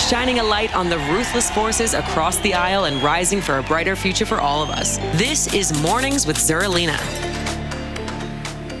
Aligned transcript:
shining 0.00 0.38
a 0.38 0.42
light 0.42 0.74
on 0.74 0.88
the 0.88 0.98
ruthless 0.98 1.50
forces 1.50 1.94
across 1.94 2.38
the 2.38 2.54
aisle 2.54 2.84
and 2.84 3.02
rising 3.02 3.40
for 3.40 3.58
a 3.58 3.62
brighter 3.62 3.94
future 3.94 4.26
for 4.26 4.40
all 4.40 4.62
of 4.62 4.70
us. 4.70 4.98
This 5.16 5.52
is 5.54 5.80
Mornings 5.82 6.26
with 6.26 6.36
Zerlina. 6.36 6.98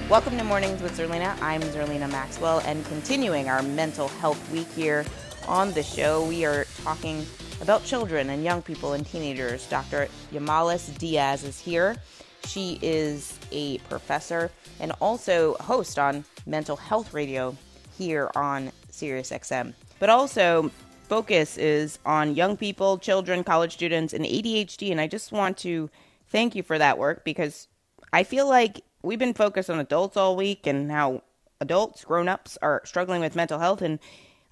Welcome 0.08 0.36
to 0.36 0.44
Mornings 0.44 0.82
with 0.82 0.96
Zerlina. 0.98 1.40
I'm 1.40 1.62
Zerlina 1.62 2.10
Maxwell, 2.10 2.60
and 2.66 2.84
continuing 2.86 3.48
our 3.48 3.62
mental 3.62 4.08
health 4.08 4.50
week 4.50 4.70
here 4.72 5.04
on 5.46 5.72
the 5.72 5.82
show, 5.82 6.26
we 6.26 6.44
are 6.44 6.66
talking 6.82 7.24
about 7.60 7.84
children 7.84 8.30
and 8.30 8.42
young 8.42 8.62
people 8.62 8.92
and 8.94 9.06
teenagers. 9.06 9.66
Dr. 9.68 10.08
Yamalis 10.32 10.96
Diaz 10.98 11.44
is 11.44 11.60
here. 11.60 11.96
She 12.44 12.78
is 12.82 13.38
a 13.52 13.78
professor 13.78 14.50
and 14.80 14.92
also 15.00 15.54
host 15.54 15.98
on 15.98 16.24
Mental 16.46 16.76
Health 16.76 17.14
Radio 17.14 17.56
here 17.96 18.30
on 18.34 18.70
SiriusXM. 18.90 19.72
But 19.98 20.10
also, 20.10 20.70
focus 21.04 21.56
is 21.56 21.98
on 22.04 22.34
young 22.34 22.56
people, 22.56 22.98
children, 22.98 23.44
college 23.44 23.74
students, 23.74 24.12
and 24.12 24.24
ADHD. 24.24 24.90
And 24.90 25.00
I 25.00 25.06
just 25.06 25.32
want 25.32 25.58
to 25.58 25.90
thank 26.28 26.54
you 26.54 26.62
for 26.62 26.78
that 26.78 26.98
work 26.98 27.24
because 27.24 27.68
I 28.12 28.24
feel 28.24 28.48
like 28.48 28.82
we've 29.02 29.18
been 29.18 29.34
focused 29.34 29.70
on 29.70 29.78
adults 29.78 30.16
all 30.16 30.34
week 30.34 30.66
and 30.66 30.90
how 30.90 31.22
adults, 31.60 32.04
grown 32.04 32.28
ups, 32.28 32.58
are 32.62 32.82
struggling 32.84 33.20
with 33.20 33.36
mental 33.36 33.58
health. 33.58 33.82
And 33.82 33.98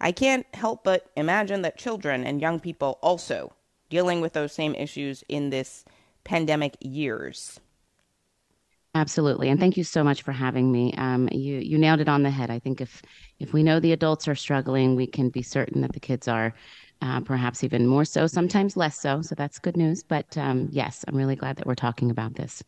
I 0.00 0.12
can't 0.12 0.46
help 0.54 0.84
but 0.84 1.10
imagine 1.16 1.62
that 1.62 1.78
children 1.78 2.24
and 2.24 2.40
young 2.40 2.60
people 2.60 2.98
also 3.02 3.52
dealing 3.88 4.20
with 4.20 4.32
those 4.32 4.52
same 4.52 4.74
issues 4.74 5.24
in 5.28 5.50
this 5.50 5.84
pandemic 6.24 6.76
years. 6.80 7.60
Absolutely, 8.94 9.48
and 9.48 9.58
thank 9.58 9.78
you 9.78 9.84
so 9.84 10.04
much 10.04 10.20
for 10.20 10.32
having 10.32 10.70
me. 10.70 10.92
Um, 10.98 11.26
you 11.32 11.56
you 11.56 11.78
nailed 11.78 12.00
it 12.00 12.10
on 12.10 12.22
the 12.22 12.30
head. 12.30 12.50
I 12.50 12.58
think 12.58 12.82
if 12.82 13.02
if 13.40 13.54
we 13.54 13.62
know 13.62 13.80
the 13.80 13.92
adults 13.92 14.28
are 14.28 14.34
struggling, 14.34 14.96
we 14.96 15.06
can 15.06 15.30
be 15.30 15.40
certain 15.40 15.80
that 15.80 15.94
the 15.94 16.00
kids 16.00 16.28
are, 16.28 16.54
uh, 17.00 17.20
perhaps 17.20 17.64
even 17.64 17.86
more 17.86 18.04
so. 18.04 18.26
Sometimes 18.26 18.76
less 18.76 19.00
so. 19.00 19.22
So 19.22 19.34
that's 19.34 19.58
good 19.58 19.78
news. 19.78 20.02
But 20.02 20.36
um, 20.36 20.68
yes, 20.70 21.06
I'm 21.08 21.16
really 21.16 21.36
glad 21.36 21.56
that 21.56 21.66
we're 21.66 21.74
talking 21.74 22.10
about 22.10 22.34
this. 22.34 22.62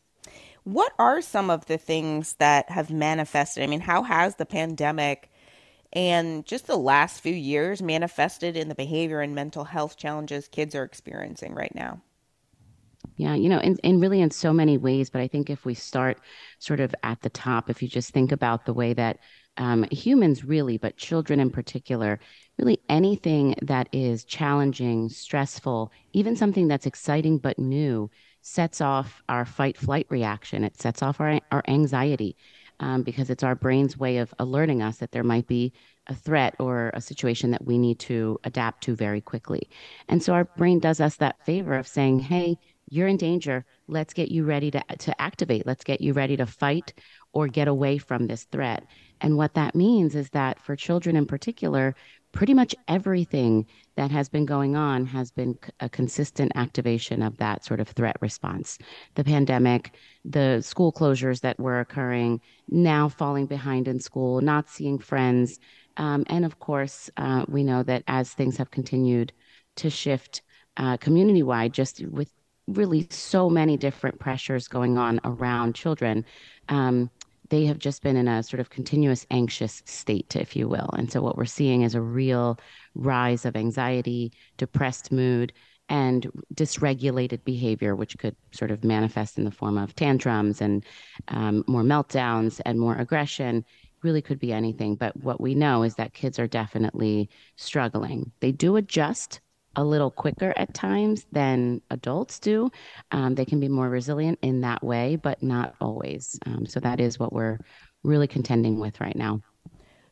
What 0.64 0.92
are 0.98 1.20
some 1.20 1.50
of 1.50 1.67
the 1.67 1.77
things 1.77 2.34
that 2.39 2.70
have 2.70 2.91
manifested? 2.91 3.62
I 3.62 3.67
mean, 3.67 3.80
how 3.80 4.02
has 4.02 4.36
the 4.36 4.47
pandemic 4.47 5.30
and 5.92 6.47
just 6.47 6.67
the 6.67 6.77
last 6.77 7.20
few 7.20 7.34
years 7.34 7.83
manifested 7.83 8.56
in 8.56 8.69
the 8.69 8.75
behavior 8.75 9.20
and 9.20 9.34
mental 9.34 9.64
health 9.64 9.98
challenges 9.98 10.48
kids 10.48 10.75
are 10.75 10.84
experiencing 10.84 11.55
right 11.55 11.75
now? 11.75 12.00
Yeah, 13.16 13.34
you 13.34 13.48
know, 13.48 13.58
and, 13.58 13.78
and 13.84 14.00
really 14.00 14.20
in 14.20 14.30
so 14.30 14.52
many 14.52 14.77
ways. 14.77 15.10
But 15.10 15.20
I 15.20 15.28
think 15.28 15.50
if 15.50 15.64
we 15.64 15.74
start 15.74 16.19
sort 16.58 16.80
of 16.80 16.94
at 17.02 17.20
the 17.22 17.30
top, 17.30 17.70
if 17.70 17.83
you 17.83 17.88
just 17.88 18.12
think 18.12 18.33
about 18.33 18.66
the 18.66 18.74
way 18.74 18.92
that 18.94 19.19
um, 19.56 19.84
humans 19.91 20.44
really, 20.44 20.78
but 20.78 20.96
children 20.96 21.38
in 21.38 21.50
particular, 21.50 22.19
really 22.58 22.80
anything 22.89 23.55
that 23.62 23.89
is 23.92 24.24
challenging, 24.24 25.08
stressful, 25.08 25.92
even 26.12 26.34
something 26.34 26.67
that's 26.67 26.86
exciting 26.86 27.39
but 27.39 27.58
new, 27.58 28.11
sets 28.42 28.80
off 28.80 29.23
our 29.28 29.45
fight 29.45 29.77
flight 29.77 30.07
reaction. 30.11 30.64
It 30.64 30.80
sets 30.80 31.02
off 31.02 31.20
our, 31.20 31.40
our 31.52 31.62
anxiety 31.68 32.36
um, 32.80 33.02
because 33.02 33.30
it's 33.30 33.45
our 33.45 33.55
brain's 33.55 33.96
way 33.96 34.18
of 34.18 34.34
alerting 34.39 34.83
us 34.83 34.98
that 34.98 35.12
there 35.12 35.23
might 35.23 35.46
be 35.46 35.73
a 36.08 36.14
threat 36.14 36.55
or 36.58 36.90
a 36.95 37.01
situation 37.01 37.52
that 37.52 37.64
we 37.64 37.78
need 37.78 37.98
to 38.01 38.39
adapt 38.45 38.83
to 38.84 38.96
very 38.96 39.20
quickly. 39.20 39.70
And 40.08 40.23
so 40.23 40.34
our 40.34 40.45
brain 40.45 40.80
does 40.80 41.01
us 41.01 41.17
that 41.17 41.45
favor 41.46 41.74
of 41.74 41.86
saying, 41.86 42.18
hey, 42.18 42.58
you're 42.89 43.08
in 43.08 43.17
danger. 43.17 43.64
Let's 43.89 44.14
get 44.14 44.30
you 44.30 44.45
ready 44.45 44.70
to, 44.70 44.83
to 44.98 45.20
activate. 45.20 45.67
Let's 45.67 45.84
get 45.84 46.00
you 46.00 46.12
ready 46.12 46.36
to 46.36 46.46
fight 46.46 46.95
or 47.33 47.48
get 47.48 47.68
away 47.68 47.98
from 47.98 48.27
this 48.27 48.45
threat. 48.45 48.86
And 49.20 49.36
what 49.36 49.55
that 49.55 49.74
means 49.74 50.14
is 50.14 50.30
that 50.30 50.61
for 50.61 50.77
children 50.77 51.17
in 51.17 51.27
particular, 51.27 51.95
pretty 52.33 52.52
much 52.52 52.74
everything 52.89 53.67
that 53.96 54.11
has 54.11 54.28
been 54.28 54.45
going 54.45 54.77
on 54.77 55.06
has 55.06 55.30
been 55.30 55.56
a 55.80 55.89
consistent 55.89 56.52
activation 56.56 57.22
of 57.22 57.36
that 57.39 57.64
sort 57.64 57.80
of 57.80 57.89
threat 57.89 58.17
response. 58.20 58.77
The 59.14 59.24
pandemic, 59.24 59.95
the 60.24 60.61
school 60.61 60.92
closures 60.92 61.40
that 61.40 61.58
were 61.58 61.80
occurring, 61.80 62.40
now 62.68 63.08
falling 63.08 63.46
behind 63.46 63.89
in 63.89 64.01
school, 64.01 64.40
not 64.40 64.68
seeing 64.68 64.98
friends. 64.98 65.58
Um, 65.96 66.24
and 66.28 66.45
of 66.45 66.58
course, 66.58 67.08
uh, 67.16 67.45
we 67.48 67.62
know 67.62 67.84
that 67.84 68.02
as 68.08 68.33
things 68.33 68.56
have 68.56 68.72
continued 68.72 69.33
to 69.77 69.90
shift 69.90 70.42
uh, 70.77 70.96
community 70.96 71.42
wide, 71.42 71.72
just 71.72 72.05
with 72.05 72.33
really 72.67 73.07
so 73.11 73.51
many 73.51 73.77
different 73.77 74.19
pressures 74.19 74.69
going 74.69 74.98
on 74.98 75.20
around 75.25 75.75
children. 75.75 76.25
Um, 76.69 77.11
they 77.51 77.67
have 77.67 77.79
just 77.79 78.02
been 78.02 78.17
in 78.17 78.27
a 78.27 78.42
sort 78.42 78.61
of 78.61 78.70
continuous 78.70 79.27
anxious 79.30 79.83
state, 79.85 80.35
if 80.35 80.57
you 80.57 80.69
will. 80.69 80.91
And 80.97 81.13
so, 81.13 81.20
what 81.20 81.36
we're 81.36 81.45
seeing 81.45 81.83
is 81.83 81.95
a 81.95 82.01
real 82.01 82.58
rise 82.95 83.45
of 83.45 83.55
anxiety, 83.55 84.33
depressed 84.57 85.13
mood, 85.13 85.52
and 85.89 86.30
dysregulated 86.55 87.45
behavior, 87.45 87.95
which 87.95 88.17
could 88.19 88.35
sort 88.52 88.70
of 88.70 88.85
manifest 88.85 89.36
in 89.36 89.45
the 89.45 89.51
form 89.51 89.77
of 89.77 89.95
tantrums 89.95 90.61
and 90.61 90.85
um, 91.29 91.64
more 91.67 91.83
meltdowns 91.83 92.61
and 92.64 92.81
more 92.81 92.96
aggression. 92.96 93.64
Really 94.02 94.23
could 94.23 94.39
be 94.39 94.52
anything. 94.52 94.96
But 94.96 95.17
what 95.19 95.41
we 95.41 95.55
know 95.55 95.83
is 95.83 95.95
that 95.96 96.14
kids 96.14 96.39
are 96.39 96.46
definitely 96.46 97.29
struggling. 97.57 98.33
They 98.41 98.52
do 98.52 98.77
adjust 98.77 99.41
a 99.77 99.85
little 99.85 100.11
quicker 100.11 100.52
at 100.57 100.74
times 100.74 101.27
than 101.33 101.80
adults 101.90 102.39
do. 102.39 102.70
Um, 103.11 103.35
they 103.35 103.45
can 103.45 103.61
be 103.61 103.68
more 103.68 103.89
resilient 103.89 104.39
in 104.42 104.61
that 104.61 104.83
way, 104.83 105.17
but 105.17 105.42
not 105.42 105.74
always. 105.80 106.39
Um, 106.46 106.67
so 106.67 106.80
that 106.80 107.01
is 107.01 107.18
what 107.18 107.33
we're 107.33 107.58
really 108.02 108.27
contending 108.27 108.79
with 108.79 109.01
right 109.01 109.17
now. 109.17 109.40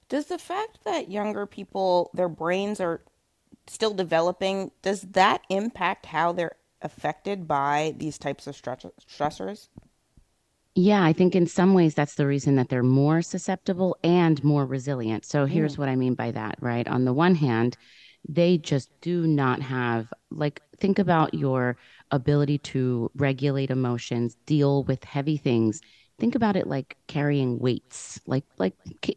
Does 0.09 0.27
the 0.27 0.39
fact 0.39 0.81
that 0.85 1.11
younger 1.11 1.47
people, 1.47 2.11
their 2.15 2.29
brains 2.29 2.81
are 2.81 3.03
still 3.67 3.95
developing, 3.95 4.71
does 4.83 5.03
that 5.03 5.43
impact 5.49 6.07
how 6.07 6.33
they're 6.33 6.57
affected 6.83 7.47
by 7.47 7.95
these 7.97 8.19
types 8.19 8.47
of 8.47 8.57
stressors? 8.57 9.69
Yeah, 10.75 11.05
I 11.05 11.13
think 11.13 11.35
in 11.35 11.47
some 11.47 11.75
ways 11.75 11.95
that's 11.95 12.15
the 12.15 12.27
reason 12.27 12.57
that 12.57 12.71
they're 12.71 12.83
more 12.83 13.21
susceptible 13.21 13.97
and 14.03 14.43
more 14.43 14.65
resilient. 14.65 15.25
So 15.25 15.45
here's 15.45 15.77
mm. 15.77 15.79
what 15.79 15.89
I 15.89 15.97
mean 15.97 16.15
by 16.15 16.31
that, 16.31 16.57
right? 16.61 16.89
On 16.89 17.05
the 17.05 17.13
one 17.13 17.35
hand, 17.35 17.77
they 18.29 18.59
just 18.59 18.91
do 19.01 19.27
not 19.27 19.61
have 19.61 20.13
like 20.31 20.63
think 20.79 20.99
about 20.99 21.35
your 21.35 21.77
ability 22.11 22.59
to 22.59 23.11
regulate 23.15 23.71
emotions 23.71 24.37
deal 24.47 24.85
with 24.85 25.05
heavy 25.05 25.37
things. 25.37 25.81
Think 26.19 26.35
about 26.35 26.57
it 26.57 26.67
like 26.67 26.97
carrying 27.09 27.59
weights 27.59 28.21
like 28.27 28.45
like 28.59 28.75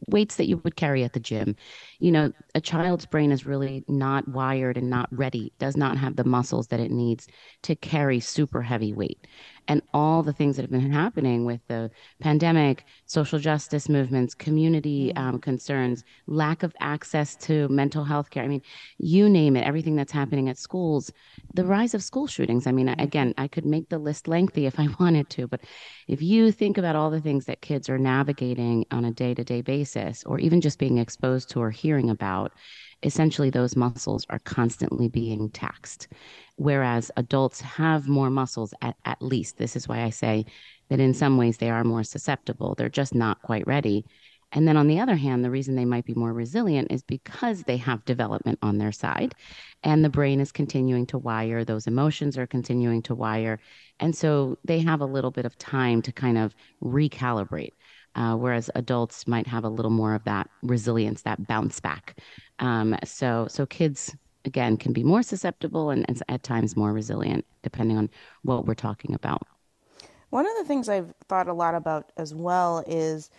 weights 0.08 0.38
that 0.38 0.48
you 0.48 0.58
would 0.58 0.76
carry 0.76 1.04
at 1.04 1.14
the 1.14 1.20
gym. 1.20 1.56
You 2.00 2.12
know 2.12 2.32
a 2.56 2.62
child's 2.62 3.06
brain 3.06 3.32
is 3.32 3.46
really 3.46 3.84
not 3.88 4.28
wired 4.28 4.78
and 4.78 4.90
not 4.90 5.10
ready 5.12 5.54
does 5.60 5.78
not 5.78 5.98
have 5.98 6.16
the 6.16 6.24
muscles 6.24 6.68
that 6.68 6.80
it 6.80 6.92
needs 6.92 7.28
to 7.64 7.76
carry 7.76 8.20
super 8.20 8.62
heavy 8.62 8.94
weight 8.94 9.28
and 9.68 9.82
all 9.94 10.24
the 10.24 10.34
things 10.34 10.56
that 10.56 10.64
have 10.64 10.72
been 10.72 10.92
happening 10.92 11.46
with 11.46 11.62
the 11.68 11.90
pandemic, 12.20 12.86
social 13.06 13.40
justice 13.40 13.90
movements, 13.90 14.34
community 14.34 15.12
mm. 15.16 15.20
um, 15.20 15.40
concerns, 15.40 16.04
lack 16.28 16.64
of 16.64 16.76
access 16.80 17.36
to 17.36 17.68
mental 17.70 18.04
health 18.04 18.30
care. 18.30 18.44
I 18.44 18.48
mean, 18.48 18.62
you 18.98 19.30
name 19.30 19.56
it, 19.56 19.66
everything 19.66 19.96
that's 19.96 20.12
happening 20.12 20.50
at 20.50 20.58
schools, 20.58 21.12
the 21.54 21.66
rise 21.66 21.94
of 21.94 22.04
school 22.04 22.28
shootings. 22.28 22.68
I 22.68 22.72
mean, 22.72 22.88
mm-hmm. 22.88 23.02
again, 23.02 23.34
I 23.38 23.48
could 23.48 23.66
make 23.66 23.90
the 23.90 24.00
list 24.00 24.28
lengthy 24.28 24.66
if 24.66 24.80
I 24.80 24.88
wanted 25.00 25.30
to, 25.32 25.48
but 25.48 25.62
if 26.08 26.22
you 26.22 26.52
think 26.52 26.78
about 26.78 26.96
all 26.96 27.10
the 27.10 27.22
things 27.22 27.46
that 27.46 27.62
kids 27.62 27.90
are 27.90 27.98
navigating 27.98 28.86
on 28.92 29.06
a 29.06 29.12
day 29.12 29.34
to 29.34 29.44
day 29.44 29.62
basis, 29.62 30.24
or 30.26 30.40
even 30.40 30.62
just 30.62 30.80
being 30.80 30.98
exposed 30.98 31.50
to 31.50 31.62
or 31.62 31.72
hearing 31.72 32.10
about, 32.10 32.52
essentially 33.04 33.50
those 33.50 33.76
muscles 33.76 34.26
are 34.30 34.40
constantly 34.40 35.08
being 35.08 35.50
taxed. 35.50 36.08
Whereas 36.58 37.12
adults 37.18 37.62
have 37.62 38.08
more 38.08 38.30
muscles 38.30 38.74
at, 38.82 38.96
at 39.06 39.22
least. 39.22 39.58
This 39.58 39.76
is 39.76 39.88
why 39.88 40.04
I 40.04 40.10
say 40.10 40.46
that 40.90 41.00
in 41.00 41.14
some 41.14 41.38
ways 41.38 41.58
they 41.58 41.70
are 41.70 41.84
more 41.84 42.04
susceptible. 42.04 42.76
They're 42.76 42.90
just 42.90 43.14
not 43.14 43.42
quite 43.42 43.68
ready. 43.68 44.06
And 44.52 44.68
then 44.68 44.78
on 44.78 44.88
the 44.88 45.00
other 45.00 45.16
hand, 45.16 45.44
the 45.44 45.52
reason 45.52 45.76
they 45.76 45.86
might 45.86 46.06
be 46.06 46.14
more 46.14 46.32
resilient 46.32 46.92
is 46.92 47.04
because 47.04 47.64
they 47.64 47.78
have 47.78 48.06
development 48.06 48.60
on 48.62 48.78
their 48.78 48.94
side 48.94 49.36
and 49.84 50.04
the 50.04 50.10
brain 50.10 50.40
is 50.40 50.52
continuing 50.52 51.06
to 51.08 51.18
wire, 51.18 51.66
those 51.66 51.88
emotions 51.88 52.38
are 52.38 52.48
continuing 52.48 53.02
to 53.04 53.16
wire. 53.16 53.60
And 54.00 54.16
so 54.16 54.58
they 54.64 54.80
have 54.80 55.02
a 55.02 55.06
little 55.06 55.32
bit 55.32 55.46
of 55.46 55.58
time 55.58 56.02
to 56.04 56.12
kind 56.12 56.38
of 56.38 56.56
recalibrate. 56.82 57.74
Uh, 58.16 58.36
whereas 58.38 58.70
adults 58.76 59.28
might 59.28 59.46
have 59.46 59.66
a 59.66 59.70
little 59.70 59.92
more 59.92 60.16
of 60.16 60.24
that 60.24 60.50
resilience, 60.64 61.24
that 61.24 61.48
bounce 61.48 61.82
back. 61.82 62.18
Um, 62.60 62.96
so, 63.04 63.48
so 63.50 63.66
kids 63.66 64.16
again 64.48 64.78
can 64.78 64.94
be 64.94 65.04
more 65.04 65.24
susceptible 65.24 65.90
and, 65.90 66.06
and 66.08 66.22
at 66.30 66.44
times 66.44 66.76
more 66.76 66.94
resilient, 66.94 67.46
depending 67.64 67.98
on 67.98 68.10
what 68.44 68.66
we're 68.66 68.74
talking 68.74 69.14
about. 69.14 69.44
One 70.30 70.46
of 70.46 70.54
the 70.58 70.66
things 70.66 70.90
I've 70.90 71.14
thought 71.28 71.48
a 71.48 71.54
lot 71.54 71.76
about 71.76 72.12
as 72.18 72.34
well 72.34 72.84
is, 72.88 73.30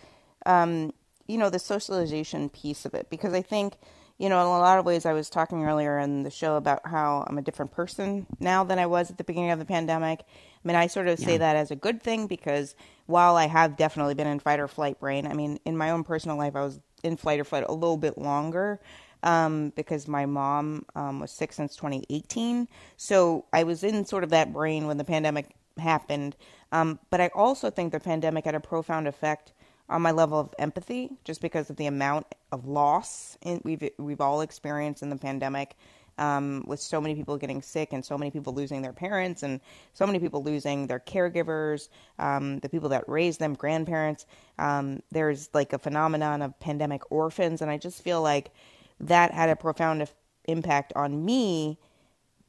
um, 0.45 0.93
you 1.27 1.37
know, 1.37 1.49
the 1.49 1.59
socialization 1.59 2.49
piece 2.49 2.85
of 2.85 2.93
it, 2.93 3.09
because 3.09 3.33
I 3.33 3.41
think 3.41 3.77
you 4.17 4.29
know, 4.29 4.41
in 4.41 4.47
a 4.47 4.49
lot 4.49 4.79
of 4.79 4.85
ways, 4.85 5.05
I 5.05 5.13
was 5.13 5.29
talking 5.29 5.63
earlier 5.63 5.99
in 5.99 6.23
the 6.23 6.31
show 6.31 6.55
about 6.55 6.87
how 6.87 7.23
I'm 7.27 7.37
a 7.37 7.41
different 7.41 7.71
person 7.71 8.25
now 8.39 8.63
than 8.63 8.79
I 8.79 8.87
was 8.87 9.11
at 9.11 9.17
the 9.17 9.23
beginning 9.23 9.51
of 9.51 9.59
the 9.59 9.65
pandemic. 9.65 10.21
I 10.21 10.67
mean, 10.67 10.75
I 10.75 10.87
sort 10.87 11.07
of 11.07 11.19
yeah. 11.19 11.25
say 11.25 11.37
that 11.37 11.55
as 11.55 11.69
a 11.69 11.75
good 11.75 12.01
thing 12.01 12.25
because 12.25 12.75
while 13.05 13.35
I 13.35 13.47
have 13.47 13.77
definitely 13.77 14.15
been 14.15 14.25
in 14.25 14.39
fight 14.39 14.59
or 14.59 14.67
flight 14.67 14.99
brain, 14.99 15.27
I 15.27 15.33
mean, 15.33 15.59
in 15.65 15.77
my 15.77 15.91
own 15.91 16.03
personal 16.03 16.35
life, 16.35 16.55
I 16.55 16.63
was 16.63 16.79
in 17.03 17.15
flight 17.15 17.39
or 17.39 17.43
flight 17.43 17.63
a 17.67 17.73
little 17.73 17.97
bit 17.97 18.17
longer 18.17 18.79
um, 19.23 19.71
because 19.75 20.07
my 20.07 20.25
mom 20.25 20.85
um, 20.95 21.19
was 21.19 21.31
sick 21.31 21.53
since 21.53 21.75
2018. 21.75 22.67
So 22.97 23.45
I 23.53 23.63
was 23.63 23.83
in 23.83 24.05
sort 24.05 24.23
of 24.23 24.29
that 24.31 24.53
brain 24.53 24.87
when 24.87 24.97
the 24.97 25.03
pandemic 25.03 25.55
happened. 25.77 26.35
Um, 26.71 26.99
but 27.09 27.21
I 27.21 27.29
also 27.33 27.69
think 27.69 27.91
the 27.91 27.99
pandemic 27.99 28.45
had 28.45 28.55
a 28.55 28.59
profound 28.59 29.07
effect 29.07 29.53
on 29.89 30.01
my 30.01 30.11
level 30.11 30.39
of 30.39 30.53
empathy 30.59 31.11
just 31.23 31.41
because 31.41 31.69
of 31.69 31.77
the 31.77 31.85
amount 31.85 32.27
of 32.51 32.67
loss 32.67 33.37
in, 33.41 33.61
we've 33.63 33.89
we've 33.97 34.19
all 34.19 34.41
experienced 34.41 35.01
in 35.01 35.09
the 35.09 35.15
pandemic 35.15 35.75
um, 36.17 36.63
with 36.67 36.79
so 36.79 36.99
many 36.99 37.15
people 37.15 37.37
getting 37.37 37.61
sick 37.61 37.93
and 37.93 38.03
so 38.03 38.17
many 38.17 38.31
people 38.31 38.53
losing 38.53 38.81
their 38.81 38.93
parents 38.93 39.43
and 39.43 39.61
so 39.93 40.05
many 40.05 40.19
people 40.19 40.43
losing 40.43 40.87
their 40.87 40.99
caregivers, 40.99 41.89
um, 42.19 42.59
the 42.59 42.69
people 42.69 42.89
that 42.89 43.07
raised 43.07 43.39
them, 43.39 43.53
grandparents. 43.53 44.25
Um, 44.57 45.03
there's 45.11 45.49
like 45.53 45.73
a 45.73 45.79
phenomenon 45.79 46.41
of 46.41 46.59
pandemic 46.59 47.11
orphans, 47.11 47.61
and 47.61 47.69
I 47.69 47.77
just 47.77 48.01
feel 48.01 48.21
like 48.21 48.51
that 48.99 49.33
had 49.33 49.49
a 49.49 49.55
profound 49.55 50.07
impact 50.45 50.93
on 50.95 51.23
me. 51.23 51.79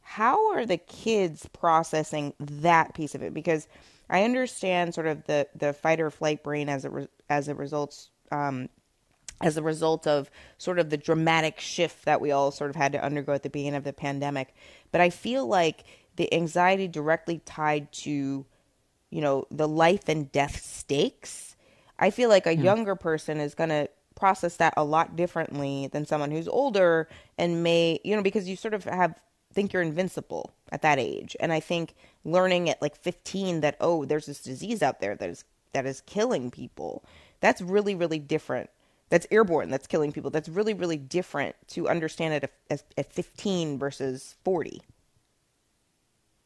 How 0.00 0.53
are 0.53 0.65
the 0.65 0.79
kids 0.79 1.49
processing 1.53 2.33
that 2.39 2.95
piece 2.95 3.15
of 3.15 3.23
it? 3.23 3.35
Because 3.35 3.69
I 4.09 4.25
understand 4.25 4.95
sort 4.95 5.06
of 5.06 5.25
the 5.25 5.49
the 5.55 5.73
fight 5.73 6.00
or 6.00 6.11
flight 6.11 6.43
brain 6.43 6.69
as 6.69 6.85
a 6.85 6.91
re- 6.91 7.09
as 7.29 7.49
a 7.49 7.55
result 7.55 8.09
um, 8.33 8.69
as 9.41 9.56
a 9.56 9.62
result 9.62 10.06
of 10.06 10.31
sort 10.56 10.79
of 10.79 10.91
the 10.91 10.97
dramatic 10.97 11.61
shift 11.61 12.05
that 12.05 12.21
we 12.21 12.31
all 12.31 12.51
sort 12.51 12.71
of 12.71 12.77
had 12.77 12.93
to 12.93 13.05
undergo 13.05 13.33
at 13.33 13.43
the 13.43 13.51
beginning 13.51 13.77
of 13.77 13.85
the 13.85 13.93
pandemic. 13.93 14.55
But 14.91 15.01
I 15.01 15.11
feel 15.11 15.47
like 15.47 15.85
the 16.17 16.33
anxiety 16.35 16.89
directly 16.89 17.41
tied 17.44 17.93
to, 17.93 18.44
you 19.11 19.21
know, 19.21 19.47
the 19.51 19.69
life 19.69 20.09
and 20.09 20.33
death 20.33 20.65
stakes. 20.65 21.56
I 21.99 22.11
feel 22.11 22.29
like 22.29 22.47
a 22.47 22.56
younger 22.56 22.94
person 22.97 23.39
is 23.39 23.55
going 23.55 23.71
to 23.71 23.89
process 24.19 24.56
that 24.56 24.75
a 24.76 24.85
lot 24.85 25.15
differently 25.15 25.88
than 25.93 26.05
someone 26.05 26.32
who's 26.32 26.49
older 26.49 27.09
and 27.38 27.62
may, 27.62 28.00
you 28.05 28.17
know, 28.17 28.23
because 28.23 28.49
you 28.49 28.56
sort 28.56 28.75
of 28.75 28.85
have 28.85 29.15
think 29.53 29.73
you're 29.73 29.82
invincible 29.82 30.53
at 30.73 30.82
that 30.82 30.99
age. 30.99 31.37
And 31.41 31.53
I 31.53 31.61
think 31.61 31.94
learning 32.25 32.69
at 32.69 32.82
like 32.82 32.97
15 32.97 33.61
that 33.61 33.76
oh, 33.81 34.05
there's 34.05 34.26
this 34.26 34.43
disease 34.43 34.82
out 34.82 35.00
there 35.00 35.15
that 35.15 35.31
is 35.31 35.44
that 35.73 35.87
is 35.87 36.00
killing 36.03 36.50
people. 36.50 37.05
That's 37.41 37.61
really 37.61 37.94
really 37.94 38.19
different. 38.19 38.70
That's 39.09 39.26
airborne. 39.31 39.70
That's 39.70 39.87
killing 39.87 40.12
people. 40.12 40.31
That's 40.31 40.49
really 40.49 40.75
really 40.75 40.99
different 40.99 41.55
to 41.69 41.88
understand 41.88 42.35
it 42.35 42.53
at, 42.70 42.82
at 42.97 43.12
15 43.12 43.79
versus 43.79 44.35
40. 44.44 44.82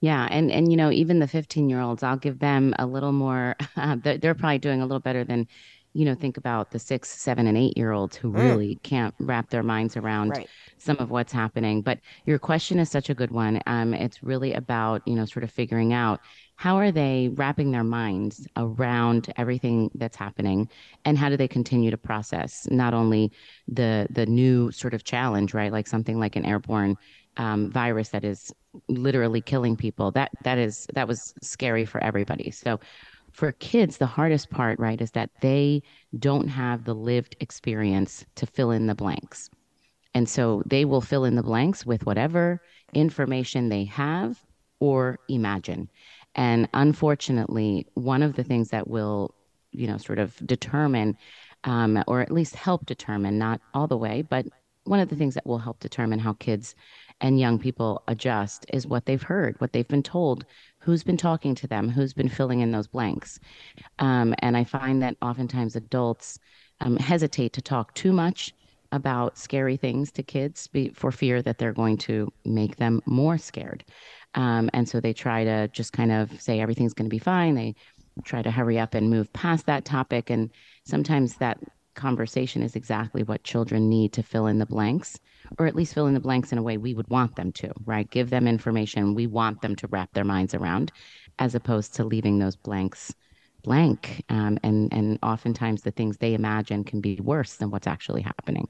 Yeah, 0.00 0.26
and 0.30 0.50
and 0.50 0.70
you 0.70 0.76
know 0.76 0.90
even 0.90 1.20
the 1.20 1.28
15 1.28 1.70
year 1.70 1.80
olds, 1.80 2.02
I'll 2.02 2.16
give 2.16 2.38
them 2.38 2.74
a 2.78 2.86
little 2.86 3.12
more. 3.12 3.56
Uh, 3.76 3.96
they're, 4.02 4.18
they're 4.18 4.34
probably 4.34 4.58
doing 4.58 4.82
a 4.82 4.84
little 4.84 5.00
better 5.00 5.24
than 5.24 5.48
you 5.94 6.04
know, 6.04 6.14
think 6.14 6.36
about 6.36 6.70
the 6.70 6.78
six, 6.78 7.10
seven, 7.10 7.46
and 7.46 7.56
eight 7.56 7.76
year 7.76 7.92
olds 7.92 8.16
who 8.16 8.32
mm. 8.32 8.36
really 8.36 8.76
can't 8.82 9.14
wrap 9.20 9.50
their 9.50 9.62
minds 9.62 9.96
around 9.96 10.30
right. 10.30 10.48
some 10.78 10.96
of 10.98 11.10
what's 11.10 11.32
happening. 11.32 11.82
But 11.82 11.98
your 12.24 12.38
question 12.38 12.78
is 12.78 12.90
such 12.90 13.10
a 13.10 13.14
good 13.14 13.30
one. 13.30 13.60
Um, 13.66 13.92
it's 13.94 14.22
really 14.22 14.54
about, 14.54 15.06
you 15.06 15.14
know, 15.14 15.26
sort 15.26 15.44
of 15.44 15.50
figuring 15.50 15.92
out 15.92 16.20
how 16.56 16.76
are 16.76 16.92
they 16.92 17.28
wrapping 17.34 17.72
their 17.72 17.84
minds 17.84 18.46
around 18.56 19.32
everything 19.36 19.90
that's 19.94 20.16
happening 20.16 20.68
and 21.04 21.18
how 21.18 21.28
do 21.28 21.36
they 21.36 21.48
continue 21.48 21.90
to 21.90 21.98
process 21.98 22.68
not 22.70 22.94
only 22.94 23.32
the 23.68 24.06
the 24.10 24.26
new 24.26 24.70
sort 24.70 24.94
of 24.94 25.04
challenge, 25.04 25.54
right? 25.54 25.72
Like 25.72 25.88
something 25.88 26.18
like 26.18 26.36
an 26.36 26.44
airborne 26.44 26.96
um, 27.36 27.70
virus 27.70 28.10
that 28.10 28.24
is 28.24 28.52
literally 28.88 29.40
killing 29.40 29.76
people. 29.76 30.10
That 30.12 30.30
that 30.44 30.58
is 30.58 30.86
that 30.94 31.08
was 31.08 31.34
scary 31.42 31.84
for 31.84 32.02
everybody. 32.02 32.50
So 32.50 32.80
for 33.32 33.52
kids, 33.52 33.96
the 33.96 34.06
hardest 34.06 34.50
part, 34.50 34.78
right, 34.78 35.00
is 35.00 35.12
that 35.12 35.30
they 35.40 35.82
don't 36.18 36.48
have 36.48 36.84
the 36.84 36.94
lived 36.94 37.36
experience 37.40 38.24
to 38.36 38.46
fill 38.46 38.70
in 38.70 38.86
the 38.86 38.94
blanks. 38.94 39.50
And 40.14 40.28
so 40.28 40.62
they 40.66 40.84
will 40.84 41.00
fill 41.00 41.24
in 41.24 41.36
the 41.36 41.42
blanks 41.42 41.86
with 41.86 42.04
whatever 42.04 42.60
information 42.92 43.68
they 43.68 43.84
have 43.84 44.42
or 44.80 45.18
imagine. 45.28 45.88
And 46.34 46.68
unfortunately, 46.74 47.86
one 47.94 48.22
of 48.22 48.34
the 48.36 48.44
things 48.44 48.68
that 48.70 48.88
will, 48.88 49.34
you 49.70 49.86
know, 49.86 49.96
sort 49.96 50.18
of 50.18 50.36
determine 50.46 51.16
um, 51.64 52.02
or 52.06 52.20
at 52.20 52.32
least 52.32 52.54
help 52.54 52.86
determine, 52.86 53.38
not 53.38 53.60
all 53.72 53.86
the 53.86 53.96
way, 53.96 54.22
but 54.22 54.46
one 54.84 55.00
of 55.00 55.08
the 55.08 55.16
things 55.16 55.34
that 55.34 55.46
will 55.46 55.58
help 55.58 55.78
determine 55.78 56.18
how 56.18 56.32
kids 56.34 56.74
and 57.20 57.38
young 57.38 57.58
people 57.58 58.02
adjust 58.08 58.66
is 58.72 58.86
what 58.86 59.06
they've 59.06 59.22
heard, 59.22 59.60
what 59.60 59.72
they've 59.72 59.86
been 59.86 60.02
told, 60.02 60.44
who's 60.82 61.04
been 61.04 61.16
talking 61.16 61.54
to 61.54 61.66
them, 61.66 61.88
who's 61.88 62.12
been 62.12 62.28
filling 62.28 62.60
in 62.60 62.72
those 62.72 62.88
blanks. 62.88 63.38
Um, 63.98 64.34
and 64.40 64.56
I 64.56 64.64
find 64.64 65.00
that 65.02 65.16
oftentimes 65.22 65.76
adults 65.76 66.38
um, 66.80 66.96
hesitate 66.96 67.52
to 67.52 67.62
talk 67.62 67.94
too 67.94 68.12
much 68.12 68.52
about 68.90 69.38
scary 69.38 69.76
things 69.76 70.10
to 70.12 70.22
kids 70.22 70.66
be, 70.66 70.90
for 70.90 71.12
fear 71.12 71.40
that 71.40 71.58
they're 71.58 71.72
going 71.72 71.96
to 71.96 72.30
make 72.44 72.76
them 72.76 73.00
more 73.06 73.38
scared. 73.38 73.84
Um, 74.34 74.68
and 74.72 74.88
so 74.88 75.00
they 75.00 75.12
try 75.12 75.44
to 75.44 75.68
just 75.68 75.92
kind 75.92 76.12
of 76.12 76.40
say 76.40 76.60
everything's 76.60 76.94
going 76.94 77.06
to 77.06 77.14
be 77.14 77.18
fine. 77.18 77.54
They 77.54 77.74
try 78.24 78.42
to 78.42 78.50
hurry 78.50 78.78
up 78.78 78.94
and 78.94 79.08
move 79.08 79.32
past 79.32 79.66
that 79.66 79.84
topic. 79.84 80.30
And 80.30 80.50
sometimes 80.84 81.36
that 81.36 81.58
conversation 81.94 82.62
is 82.62 82.76
exactly 82.76 83.22
what 83.22 83.44
children 83.44 83.88
need 83.88 84.12
to 84.14 84.22
fill 84.22 84.46
in 84.46 84.58
the 84.58 84.66
blanks 84.66 85.18
or 85.58 85.66
at 85.66 85.74
least 85.74 85.94
fill 85.94 86.06
in 86.06 86.14
the 86.14 86.20
blanks 86.20 86.52
in 86.52 86.58
a 86.58 86.62
way 86.62 86.76
we 86.76 86.94
would 86.94 87.08
want 87.08 87.36
them 87.36 87.52
to, 87.52 87.72
right? 87.84 88.10
Give 88.10 88.30
them 88.30 88.46
information 88.46 89.14
we 89.14 89.26
want 89.26 89.62
them 89.62 89.76
to 89.76 89.86
wrap 89.88 90.12
their 90.12 90.24
minds 90.24 90.54
around, 90.54 90.92
as 91.38 91.54
opposed 91.54 91.94
to 91.94 92.04
leaving 92.04 92.38
those 92.38 92.56
blanks 92.56 93.14
blank. 93.62 94.24
Um, 94.28 94.58
and 94.62 94.92
and 94.92 95.18
oftentimes 95.22 95.82
the 95.82 95.90
things 95.90 96.18
they 96.18 96.34
imagine 96.34 96.84
can 96.84 97.00
be 97.00 97.16
worse 97.20 97.54
than 97.54 97.70
what's 97.70 97.86
actually 97.86 98.22
happening. 98.22 98.68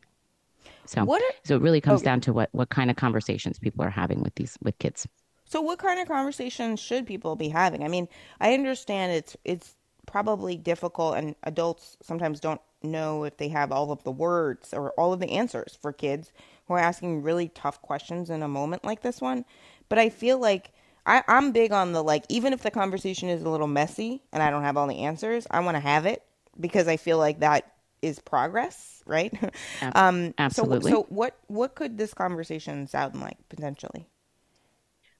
So, 0.84 1.10
are, 1.10 1.20
so 1.44 1.56
it 1.56 1.62
really 1.62 1.80
comes 1.80 2.00
okay. 2.00 2.06
down 2.06 2.20
to 2.22 2.32
what 2.32 2.48
what 2.52 2.70
kind 2.70 2.90
of 2.90 2.96
conversations 2.96 3.58
people 3.58 3.84
are 3.84 3.90
having 3.90 4.22
with 4.22 4.34
these 4.34 4.58
with 4.62 4.78
kids. 4.78 5.06
So, 5.44 5.60
what 5.60 5.78
kind 5.78 6.00
of 6.00 6.08
conversations 6.08 6.80
should 6.80 7.06
people 7.06 7.36
be 7.36 7.48
having? 7.48 7.84
I 7.84 7.88
mean, 7.88 8.08
I 8.40 8.54
understand 8.54 9.12
it's 9.12 9.36
it's 9.44 9.76
probably 10.06 10.56
difficult, 10.56 11.16
and 11.16 11.34
adults 11.44 11.96
sometimes 12.02 12.40
don't 12.40 12.60
know 12.84 13.24
if 13.24 13.36
they 13.36 13.48
have 13.48 13.72
all 13.72 13.92
of 13.92 14.02
the 14.04 14.10
words 14.10 14.72
or 14.72 14.90
all 14.92 15.12
of 15.12 15.20
the 15.20 15.30
answers 15.30 15.76
for 15.80 15.92
kids 15.92 16.32
who 16.66 16.74
are 16.74 16.78
asking 16.78 17.22
really 17.22 17.48
tough 17.48 17.80
questions 17.82 18.30
in 18.30 18.42
a 18.42 18.48
moment 18.48 18.84
like 18.84 19.02
this 19.02 19.20
one. 19.20 19.44
But 19.88 19.98
I 19.98 20.08
feel 20.08 20.38
like 20.38 20.72
I, 21.06 21.22
I'm 21.28 21.52
big 21.52 21.72
on 21.72 21.92
the 21.92 22.02
like, 22.02 22.24
even 22.28 22.52
if 22.52 22.62
the 22.62 22.70
conversation 22.70 23.28
is 23.28 23.42
a 23.42 23.48
little 23.48 23.66
messy 23.66 24.22
and 24.32 24.42
I 24.42 24.50
don't 24.50 24.62
have 24.62 24.76
all 24.76 24.86
the 24.86 25.00
answers, 25.00 25.46
I 25.50 25.60
want 25.60 25.76
to 25.76 25.80
have 25.80 26.06
it 26.06 26.22
because 26.58 26.88
I 26.88 26.96
feel 26.96 27.18
like 27.18 27.40
that 27.40 27.72
is 28.02 28.18
progress, 28.18 29.02
right? 29.06 29.32
um, 29.94 30.34
Absolutely. 30.38 30.90
So, 30.90 31.02
so 31.02 31.06
what 31.08 31.36
what 31.46 31.74
could 31.74 31.98
this 31.98 32.14
conversation 32.14 32.86
sound 32.86 33.20
like 33.20 33.36
potentially? 33.48 34.06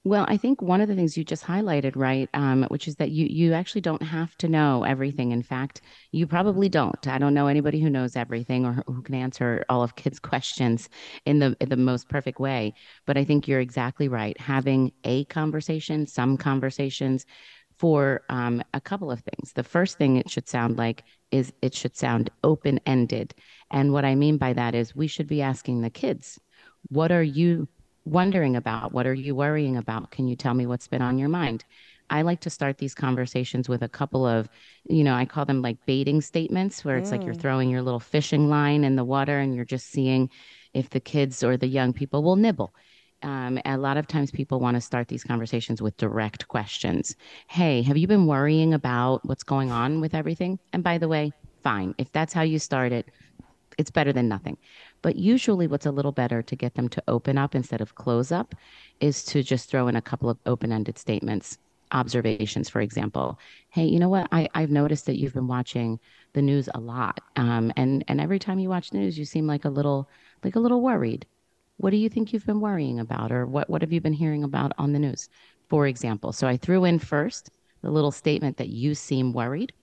Well, 0.05 0.25
I 0.27 0.35
think 0.35 0.61
one 0.61 0.81
of 0.81 0.89
the 0.89 0.95
things 0.95 1.15
you 1.15 1.23
just 1.23 1.45
highlighted, 1.45 1.93
right, 1.95 2.29
um, 2.33 2.63
which 2.63 2.89
is 2.89 2.97
that 2.97 3.11
you 3.11 3.25
you 3.25 3.53
actually 3.53 3.79
don't 3.81 4.01
have 4.03 4.35
to 4.39 4.49
know 4.49 4.83
everything. 4.83 5.31
In 5.31 5.41
fact, 5.43 5.79
you 6.11 6.27
probably 6.27 6.67
don't. 6.67 7.07
I 7.07 7.17
don't 7.17 7.33
know 7.33 7.47
anybody 7.47 7.79
who 7.79 7.89
knows 7.89 8.17
everything 8.17 8.65
or 8.65 8.83
who 8.85 9.01
can 9.01 9.15
answer 9.15 9.63
all 9.69 9.81
of 9.81 9.95
kids' 9.95 10.19
questions 10.31 10.89
in 11.25 11.39
the 11.39 11.55
in 11.61 11.69
the 11.69 11.77
most 11.77 12.09
perfect 12.09 12.39
way. 12.39 12.73
But 13.05 13.17
I 13.17 13.23
think 13.23 13.47
you're 13.47 13.61
exactly 13.61 14.09
right. 14.09 14.37
Having 14.41 14.91
a 15.05 15.23
conversation, 15.25 16.05
some 16.05 16.35
conversations, 16.37 17.25
for 17.77 18.23
um, 18.29 18.61
a 18.73 18.81
couple 18.81 19.09
of 19.09 19.21
things. 19.21 19.53
The 19.53 19.63
first 19.63 19.97
thing 19.97 20.17
it 20.17 20.29
should 20.29 20.49
sound 20.49 20.77
like 20.77 21.03
is 21.31 21.53
it 21.61 21.73
should 21.73 21.95
sound 21.95 22.29
open 22.43 22.79
ended, 22.85 23.35
and 23.71 23.93
what 23.93 24.03
I 24.05 24.15
mean 24.15 24.37
by 24.37 24.51
that 24.53 24.75
is 24.75 24.93
we 24.95 25.07
should 25.07 25.27
be 25.27 25.41
asking 25.41 25.79
the 25.81 25.89
kids, 25.89 26.39
"What 26.89 27.11
are 27.13 27.23
you?" 27.23 27.69
Wondering 28.05 28.55
about? 28.55 28.93
What 28.93 29.07
are 29.07 29.13
you 29.13 29.35
worrying 29.35 29.77
about? 29.77 30.11
Can 30.11 30.27
you 30.27 30.35
tell 30.35 30.53
me 30.53 30.65
what's 30.65 30.87
been 30.87 31.01
on 31.01 31.17
your 31.17 31.29
mind? 31.29 31.65
I 32.09 32.21
like 32.21 32.41
to 32.41 32.49
start 32.49 32.77
these 32.77 32.93
conversations 32.93 33.69
with 33.69 33.81
a 33.81 33.89
couple 33.89 34.25
of, 34.25 34.49
you 34.89 35.03
know, 35.03 35.15
I 35.15 35.25
call 35.25 35.45
them 35.45 35.61
like 35.61 35.85
baiting 35.85 36.21
statements, 36.21 36.83
where 36.83 36.97
it's 36.97 37.11
like 37.11 37.23
you're 37.23 37.33
mm. 37.33 37.41
throwing 37.41 37.69
your 37.69 37.81
little 37.81 37.99
fishing 37.99 38.49
line 38.49 38.83
in 38.83 38.95
the 38.95 39.05
water 39.05 39.39
and 39.39 39.55
you're 39.55 39.65
just 39.65 39.89
seeing 39.89 40.29
if 40.73 40.89
the 40.89 40.99
kids 40.99 41.43
or 41.43 41.57
the 41.57 41.67
young 41.67 41.93
people 41.93 42.21
will 42.23 42.35
nibble. 42.35 42.75
Um, 43.23 43.57
a 43.63 43.77
lot 43.77 43.95
of 43.95 44.05
times 44.05 44.31
people 44.31 44.59
want 44.59 44.75
to 44.75 44.81
start 44.81 45.07
these 45.07 45.23
conversations 45.23 45.81
with 45.81 45.95
direct 45.95 46.49
questions. 46.49 47.15
Hey, 47.47 47.81
have 47.83 47.95
you 47.95 48.05
been 48.05 48.27
worrying 48.27 48.73
about 48.73 49.25
what's 49.25 49.43
going 49.43 49.71
on 49.71 50.01
with 50.01 50.13
everything? 50.13 50.59
And 50.73 50.83
by 50.83 50.97
the 50.97 51.07
way, 51.07 51.31
fine. 51.63 51.95
If 51.97 52.11
that's 52.11 52.33
how 52.33 52.41
you 52.41 52.59
start 52.59 52.91
it, 52.91 53.07
it's 53.77 53.91
better 53.91 54.13
than 54.13 54.27
nothing. 54.27 54.57
But 55.01 55.15
usually, 55.15 55.67
what's 55.67 55.85
a 55.85 55.91
little 55.91 56.11
better 56.11 56.41
to 56.41 56.55
get 56.55 56.75
them 56.75 56.89
to 56.89 57.03
open 57.07 57.37
up 57.37 57.55
instead 57.55 57.81
of 57.81 57.95
close 57.95 58.31
up 58.31 58.55
is 58.99 59.23
to 59.25 59.43
just 59.43 59.69
throw 59.69 59.87
in 59.87 59.95
a 59.95 60.01
couple 60.01 60.29
of 60.29 60.37
open 60.45 60.71
ended 60.71 60.97
statements, 60.97 61.57
observations, 61.91 62.69
for 62.69 62.81
example. 62.81 63.39
Hey, 63.69 63.85
you 63.85 63.99
know 63.99 64.09
what? 64.09 64.27
I, 64.31 64.49
I've 64.53 64.71
noticed 64.71 65.05
that 65.05 65.19
you've 65.19 65.33
been 65.33 65.47
watching 65.47 65.99
the 66.33 66.41
news 66.41 66.69
a 66.73 66.79
lot. 66.79 67.21
Um, 67.35 67.71
and, 67.75 68.03
and 68.07 68.19
every 68.19 68.39
time 68.39 68.59
you 68.59 68.69
watch 68.69 68.89
the 68.89 68.97
news, 68.97 69.17
you 69.17 69.25
seem 69.25 69.47
like 69.47 69.65
a 69.65 69.69
little 69.69 70.09
like 70.43 70.55
a 70.55 70.59
little 70.59 70.81
worried. 70.81 71.25
What 71.77 71.91
do 71.91 71.97
you 71.97 72.09
think 72.09 72.33
you've 72.33 72.45
been 72.45 72.61
worrying 72.61 72.99
about, 72.99 73.31
or 73.31 73.45
what, 73.45 73.69
what 73.69 73.81
have 73.81 73.91
you 73.91 74.01
been 74.01 74.13
hearing 74.13 74.43
about 74.43 74.73
on 74.77 74.93
the 74.93 74.99
news, 74.99 75.29
for 75.69 75.87
example? 75.87 76.31
So 76.31 76.47
I 76.47 76.57
threw 76.57 76.85
in 76.85 76.99
first 76.99 77.49
the 77.81 77.91
little 77.91 78.11
statement 78.11 78.57
that 78.57 78.69
you 78.69 78.95
seem 78.95 79.33
worried. 79.33 79.73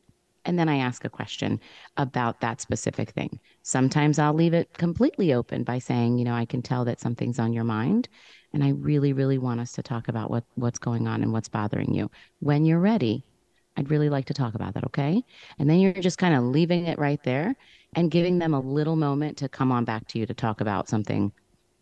And 0.45 0.59
then 0.59 0.69
I 0.69 0.79
ask 0.79 1.05
a 1.05 1.11
question 1.11 1.61
about 1.97 2.41
that 2.41 2.61
specific 2.61 3.11
thing. 3.11 3.41
Sometimes 3.63 4.19
I'll 4.19 4.35
leave 4.35 4.55
it 4.55 4.73
completely 4.75 5.33
open 5.35 5.65
by 5.65 5.79
saying, 5.79 6.19
you 6.19 6.25
know, 6.25 6.35
I 6.35 6.47
can 6.47 6.63
tell 6.63 6.85
that 6.87 7.01
something's 7.01 7.39
on 7.39 7.53
your 7.53 7.65
mind. 7.65 8.09
And 8.53 8.65
I 8.65 8.71
really, 8.71 9.13
really 9.13 9.39
want 9.39 9.61
us 9.61 9.73
to 9.73 9.83
talk 9.83 10.09
about 10.09 10.31
what, 10.31 10.45
what's 10.55 10.79
going 10.79 11.07
on 11.07 11.23
and 11.23 11.33
what's 11.33 11.49
bothering 11.49 11.95
you. 11.95 12.11
When 12.41 12.65
you're 12.65 12.81
ready, 12.81 13.25
I'd 13.77 13.91
really 13.91 14.09
like 14.09 14.27
to 14.27 14.35
talk 14.35 14.55
about 14.55 14.75
that. 14.75 14.85
Okay. 14.85 15.23
And 15.59 15.69
then 15.69 15.79
you're 15.79 15.93
just 15.93 16.19
kind 16.19 16.35
of 16.35 16.43
leaving 16.43 16.87
it 16.87 16.99
right 16.99 17.23
there 17.23 17.55
and 17.95 18.11
giving 18.11 18.39
them 18.39 18.55
a 18.55 18.61
little 18.61 18.97
moment 18.97 19.39
to 19.39 19.49
come 19.49 19.71
on 19.71 19.85
back 19.85 20.07
to 20.09 20.19
you 20.19 20.27
to 20.27 20.35
talk 20.35 20.61
about 20.61 20.89
something 20.89 21.33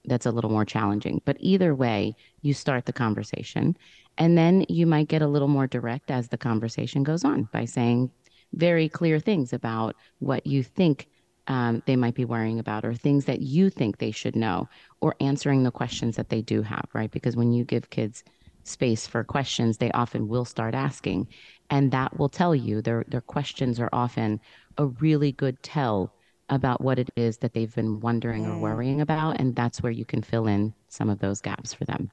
that's 0.05 0.27
a 0.27 0.31
little 0.31 0.51
more 0.51 0.65
challenging. 0.65 1.21
But 1.25 1.37
either 1.41 1.75
way, 1.75 2.15
you 2.43 2.55
start 2.55 2.87
the 2.87 2.93
conversation. 2.93 3.77
And 4.17 4.37
then 4.37 4.65
you 4.69 4.87
might 4.87 5.09
get 5.09 5.23
a 5.23 5.29
little 5.29 5.49
more 5.49 5.67
direct 5.67 6.11
as 6.11 6.29
the 6.29 6.39
conversation 6.39 7.03
goes 7.03 7.25
on 7.25 7.49
by 7.53 7.65
saying 7.65 8.11
very 8.53 8.89
clear 8.89 9.19
things 9.19 9.53
about 9.53 9.97
what 10.19 10.47
you 10.47 10.63
think 10.63 11.09
um, 11.49 11.83
they 11.87 11.97
might 11.97 12.15
be 12.15 12.25
worrying 12.25 12.59
about 12.59 12.85
or 12.85 12.95
things 12.95 13.25
that 13.25 13.41
you 13.41 13.71
think 13.71 13.99
they 13.99 14.11
should 14.11 14.37
know 14.37 14.69
or 15.01 15.17
answering 15.21 15.63
the 15.63 15.71
questions 15.71 16.17
that 16.17 16.29
they 16.29 16.43
do 16.43 16.63
have, 16.63 16.85
right? 16.93 17.11
Because 17.11 17.37
when 17.37 17.53
you 17.53 17.65
give 17.65 17.91
kids 17.91 18.23
space 18.65 19.07
for 19.07 19.25
questions, 19.25 19.79
they 19.79 19.91
often 19.93 20.29
will 20.29 20.45
start 20.45 20.75
asking. 20.75 21.27
And 21.71 21.91
that 21.91 22.19
will 22.19 22.29
tell 22.29 22.55
you 22.55 22.83
their, 22.83 23.05
their 23.09 23.23
questions 23.23 23.81
are 23.81 23.89
often 23.93 24.41
a 24.77 24.87
really 24.87 25.33
good 25.33 25.63
tell 25.63 26.13
about 26.51 26.83
what 26.83 26.99
it 26.99 27.11
is 27.17 27.39
that 27.39 27.55
they've 27.55 27.75
been 27.75 28.01
wondering 28.01 28.45
mm. 28.45 28.55
or 28.55 28.59
worrying 28.59 29.01
about. 29.01 29.41
And 29.41 29.57
that's 29.57 29.83
where 29.83 29.93
you 29.93 30.05
can 30.05 30.23
fill 30.23 30.47
in 30.47 30.75
some 30.89 31.09
of 31.09 31.19
those 31.19 31.41
gaps 31.41 31.73
for 31.73 31.85
them. 31.85 32.11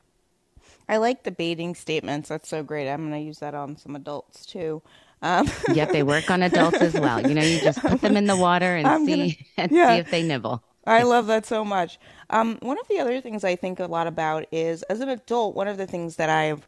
I 0.88 0.98
like 0.98 1.24
the 1.24 1.32
baiting 1.32 1.76
statements. 1.76 2.30
That's 2.30 2.48
so 2.48 2.64
great. 2.64 2.90
I'm 2.90 3.10
going 3.10 3.22
to 3.22 3.26
use 3.26 3.40
that 3.40 3.56
on 3.56 3.76
some 3.78 3.96
adults 3.96 4.46
too. 4.46 4.82
Um. 5.22 5.50
yep, 5.74 5.92
they 5.92 6.04
work 6.04 6.30
on 6.30 6.44
adults 6.44 6.82
as 6.82 6.94
well. 6.94 7.26
You 7.28 7.34
know, 7.34 7.42
you 7.42 7.60
just 7.60 7.80
put 7.80 8.02
them 8.02 8.18
in 8.18 8.26
the 8.26 8.36
water 8.36 8.76
and 8.76 8.88
I'm 8.88 9.06
see 9.06 9.16
gonna, 9.16 9.34
and 9.58 9.72
yeah. 9.72 9.96
see 9.96 10.00
if 10.00 10.12
they 10.12 10.24
nibble. 10.24 10.64
I 10.88 11.02
love 11.04 11.28
that 11.28 11.46
so 11.46 11.66
much. 11.66 12.00
Um, 12.30 12.60
one 12.62 12.78
of 12.80 12.88
the 12.88 13.00
other 13.00 13.20
things 13.20 13.44
I 13.44 13.56
think 13.56 13.80
a 13.80 13.86
lot 13.86 14.06
about 14.06 14.46
is, 14.52 14.84
as 14.84 15.00
an 15.00 15.10
adult, 15.10 15.56
one 15.56 15.68
of 15.68 15.78
the 15.78 15.88
things 15.88 16.18
that 16.18 16.30
I've 16.30 16.68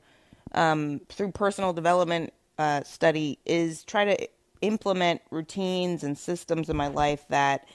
um, 0.53 1.01
through 1.09 1.31
personal 1.31 1.73
development 1.73 2.33
uh, 2.57 2.83
study 2.83 3.37
is 3.45 3.83
try 3.83 4.05
to 4.05 4.27
implement 4.61 5.21
routines 5.29 6.03
and 6.03 6.17
systems 6.17 6.69
in 6.69 6.75
my 6.75 6.87
life 6.87 7.25
that 7.29 7.67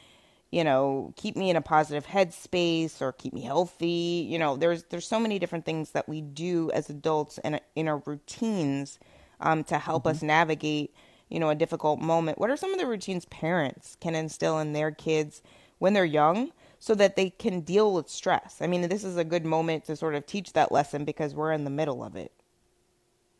you 0.50 0.64
know 0.64 1.12
keep 1.17 1.37
me 1.37 1.49
in 1.49 1.57
a 1.57 1.61
positive 1.61 2.05
headspace 2.05 3.00
or 3.00 3.12
keep 3.12 3.33
me 3.33 3.41
healthy 3.41 4.26
you 4.29 4.37
know 4.37 4.57
there's 4.57 4.83
there's 4.85 5.07
so 5.07 5.21
many 5.21 5.38
different 5.38 5.64
things 5.64 5.93
that 5.93 6.09
we 6.09 6.21
do 6.21 6.73
as 6.73 6.91
adults 6.91 7.38
in, 7.38 7.61
in 7.76 7.87
our 7.87 8.02
routines 8.05 8.99
um, 9.42 9.64
to 9.64 9.78
help 9.78 10.04
mm-hmm. 10.04 10.16
us 10.16 10.22
navigate 10.22 10.94
you 11.28 11.40
know 11.40 11.49
a 11.49 11.54
difficult 11.54 12.00
moment. 12.00 12.38
What 12.38 12.50
are 12.50 12.56
some 12.56 12.72
of 12.72 12.78
the 12.78 12.87
routines 12.87 13.25
parents 13.26 13.96
can 14.00 14.14
instill 14.14 14.58
in 14.58 14.75
their 14.75 14.90
kids 14.90 15.42
when 15.78 15.94
they're 15.94 16.04
young 16.04 16.52
so 16.78 16.94
that 16.96 17.16
they 17.16 17.30
can 17.30 17.61
deal 17.61 17.94
with 17.94 18.08
stress? 18.08 18.58
I 18.61 18.66
mean 18.66 18.88
this 18.88 19.02
is 19.02 19.16
a 19.16 19.25
good 19.25 19.46
moment 19.46 19.87
to 19.87 19.96
sort 19.96 20.14
of 20.14 20.26
teach 20.26 20.52
that 20.52 20.70
lesson 20.70 21.04
because 21.04 21.34
we're 21.34 21.52
in 21.52 21.64
the 21.64 21.70
middle 21.70 22.04
of 22.04 22.16
it. 22.16 22.32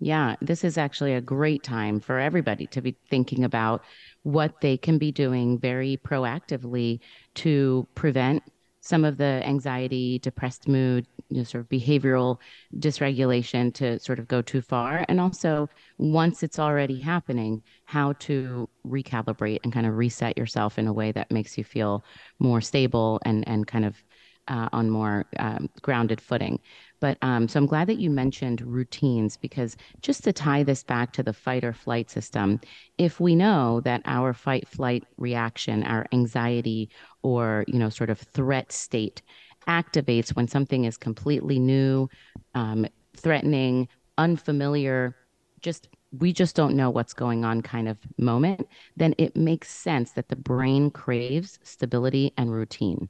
Yeah, 0.01 0.35
this 0.41 0.65
is 0.65 0.79
actually 0.79 1.15
a 1.15 1.21
great 1.21 1.63
time 1.63 2.01
for 2.01 2.19
everybody 2.19 2.67
to 2.69 2.81
be 2.81 2.97
thinking 3.09 3.45
about 3.45 3.85
what 4.25 4.61
they 4.61 4.77
can 4.77 4.99
be 4.99 5.13
doing 5.13 5.59
very 5.59 5.97
proactively 5.97 6.99
to 7.35 7.87
prevent 7.95 8.43
some 8.81 9.05
of 9.05 9.17
the 9.17 9.43
anxiety, 9.47 10.19
depressed 10.19 10.67
mood, 10.67 11.07
you 11.33 11.39
know, 11.39 11.45
sort 11.45 11.63
of 11.63 11.69
behavioral 11.69 12.39
dysregulation 12.77 13.73
to 13.75 13.99
sort 13.99 14.19
of 14.19 14.29
go 14.29 14.43
too 14.43 14.61
far. 14.61 15.05
And 15.09 15.21
also, 15.21 15.69
once 15.99 16.43
it's 16.43 16.59
already 16.59 17.01
happening, 17.01 17.63
how 17.85 18.13
to 18.15 18.69
recalibrate 18.87 19.61
and 19.65 19.73
kind 19.73 19.87
of 19.87 19.97
reset 19.97 20.37
yourself 20.37 20.79
in 20.79 20.87
a 20.87 20.93
way 20.93 21.13
that 21.13 21.31
makes 21.31 21.57
you 21.57 21.65
feel 21.65 22.05
more 22.39 22.61
stable 22.61 23.21
and, 23.25 23.47
and 23.49 23.67
kind 23.67 23.85
of 23.85 24.03
uh, 24.49 24.69
on 24.73 24.91
more 24.91 25.25
um, 25.39 25.71
grounded 25.83 26.21
footing. 26.21 26.59
But 27.01 27.17
um, 27.23 27.49
so 27.49 27.59
I'm 27.59 27.67
glad 27.67 27.89
that 27.89 27.99
you 27.99 28.11
mentioned 28.11 28.61
routines 28.61 29.37
because 29.37 29.77
just 30.03 30.25
to 30.25 30.33
tie 30.33 30.63
this 30.63 30.85
back 30.85 31.13
to 31.15 31.23
the 31.23 31.33
fight 31.33 31.65
or 31.65 31.73
flight 31.73 32.11
system, 32.11 32.61
if 32.99 33.21
we 33.21 33.35
know 33.35 33.81
that 33.81 34.03
our 34.05 34.33
fight 34.33 34.69
flight 34.69 35.05
reaction, 35.17 35.83
our 35.85 36.07
anxiety 36.13 36.91
or, 37.23 37.65
you 37.67 37.79
know, 37.79 37.89
sort 37.89 38.11
of 38.11 38.19
threat 38.19 38.73
state 38.73 39.23
activates 39.69 40.35
when 40.35 40.49
something 40.49 40.85
is 40.85 40.97
completely 40.97 41.59
new, 41.59 42.09
um, 42.55 42.87
threatening, 43.17 43.89
unfamiliar, 44.19 45.17
just 45.61 45.89
we 46.19 46.33
just 46.33 46.55
don't 46.55 46.77
know 46.77 46.91
what's 46.91 47.15
going 47.15 47.45
on 47.45 47.63
kind 47.63 47.89
of 47.89 47.99
moment, 48.19 48.69
then 48.97 49.15
it 49.17 49.35
makes 49.35 49.71
sense 49.71 50.13
that 50.13 50.29
the 50.29 50.37
brain 50.37 50.91
craves 50.91 51.59
stability 51.63 52.33
and 52.37 52.53
routine. 52.53 53.09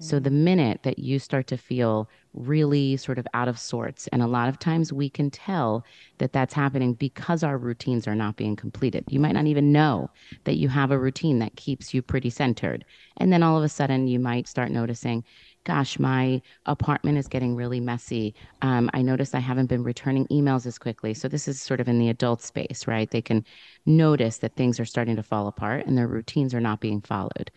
So 0.00 0.18
the 0.18 0.30
minute 0.30 0.82
that 0.82 0.98
you 0.98 1.18
start 1.18 1.46
to 1.46 1.56
feel 1.56 2.10
really 2.34 2.96
sort 2.96 3.18
of 3.18 3.26
out 3.34 3.48
of 3.48 3.58
sorts, 3.58 4.08
and 4.08 4.20
a 4.20 4.26
lot 4.26 4.48
of 4.48 4.58
times 4.58 4.92
we 4.92 5.08
can 5.08 5.30
tell 5.30 5.84
that 6.18 6.32
that's 6.32 6.54
happening 6.54 6.94
because 6.94 7.42
our 7.44 7.56
routines 7.56 8.08
are 8.08 8.14
not 8.14 8.36
being 8.36 8.56
completed. 8.56 9.04
You 9.08 9.20
might 9.20 9.32
not 9.32 9.46
even 9.46 9.72
know 9.72 10.10
that 10.44 10.56
you 10.56 10.68
have 10.68 10.90
a 10.90 10.98
routine 10.98 11.38
that 11.38 11.56
keeps 11.56 11.94
you 11.94 12.02
pretty 12.02 12.30
centered. 12.30 12.84
And 13.18 13.32
then 13.32 13.42
all 13.42 13.56
of 13.56 13.64
a 13.64 13.68
sudden 13.68 14.08
you 14.08 14.18
might 14.18 14.48
start 14.48 14.70
noticing, 14.70 15.24
gosh, 15.64 15.98
my 15.98 16.42
apartment 16.66 17.18
is 17.18 17.28
getting 17.28 17.54
really 17.54 17.80
messy. 17.80 18.34
Um, 18.62 18.90
I 18.94 19.02
notice 19.02 19.34
I 19.34 19.40
haven't 19.40 19.66
been 19.66 19.84
returning 19.84 20.26
emails 20.28 20.66
as 20.66 20.78
quickly. 20.78 21.14
So 21.14 21.28
this 21.28 21.46
is 21.48 21.60
sort 21.60 21.80
of 21.80 21.88
in 21.88 21.98
the 21.98 22.08
adult 22.08 22.42
space, 22.42 22.86
right? 22.86 23.10
They 23.10 23.22
can 23.22 23.44
notice 23.86 24.38
that 24.38 24.56
things 24.56 24.80
are 24.80 24.84
starting 24.84 25.16
to 25.16 25.22
fall 25.22 25.46
apart 25.46 25.86
and 25.86 25.96
their 25.96 26.08
routines 26.08 26.54
are 26.54 26.60
not 26.60 26.80
being 26.80 27.00
followed. 27.00 27.50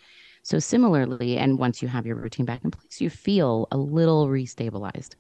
So, 0.44 0.60
similarly, 0.60 1.38
and 1.40 1.58
once 1.58 1.82
you 1.82 1.88
have 1.88 2.06
your 2.06 2.18
routine 2.18 2.46
back 2.46 2.64
in 2.64 2.70
place, 2.70 3.02
you 3.02 3.10
feel 3.10 3.68
a 3.72 3.78
little 3.78 4.28
restabilized. 4.28 5.16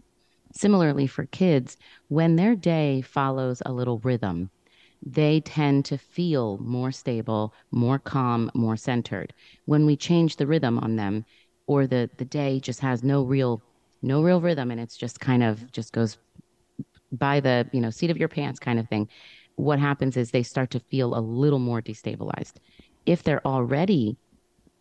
Similarly, 0.54 1.08
for 1.08 1.26
kids, 1.26 1.78
when 2.08 2.36
their 2.36 2.56
day 2.56 3.02
follows 3.02 3.62
a 3.66 3.74
little 3.74 4.00
rhythm, 4.00 4.52
they 5.06 5.40
tend 5.42 5.86
to 5.86 5.98
feel 5.98 6.58
more 6.60 6.92
stable, 6.92 7.54
more 7.72 8.00
calm, 8.00 8.50
more 8.54 8.78
centered. 8.78 9.34
When 9.66 9.86
we 9.86 9.96
change 9.98 10.36
the 10.36 10.48
rhythm 10.48 10.80
on 10.80 10.96
them, 10.96 11.26
or 11.68 11.88
the, 11.88 12.10
the 12.18 12.26
day 12.26 12.60
just 12.60 12.80
has 12.80 13.04
no 13.04 13.24
real 13.24 13.62
no 14.02 14.22
real 14.22 14.40
rhythm 14.40 14.72
and 14.72 14.80
it's 14.80 14.96
just 14.96 15.20
kind 15.20 15.44
of 15.44 15.72
just 15.72 15.92
goes 15.92 16.18
by 17.12 17.40
the 17.40 17.68
you 17.72 17.82
know 17.82 17.90
seat 17.90 18.12
of 18.12 18.18
your 18.18 18.28
pants 18.28 18.60
kind 18.60 18.80
of 18.80 18.88
thing 18.88 19.08
what 19.56 19.80
happens 19.80 20.18
is 20.18 20.32
they 20.32 20.44
start 20.44 20.70
to 20.72 20.80
feel 20.80 21.18
a 21.18 21.20
little 21.20 21.60
more 21.60 21.82
destabilized. 21.82 22.54
If 23.06 23.24
they're 23.24 23.46
already 23.46 24.18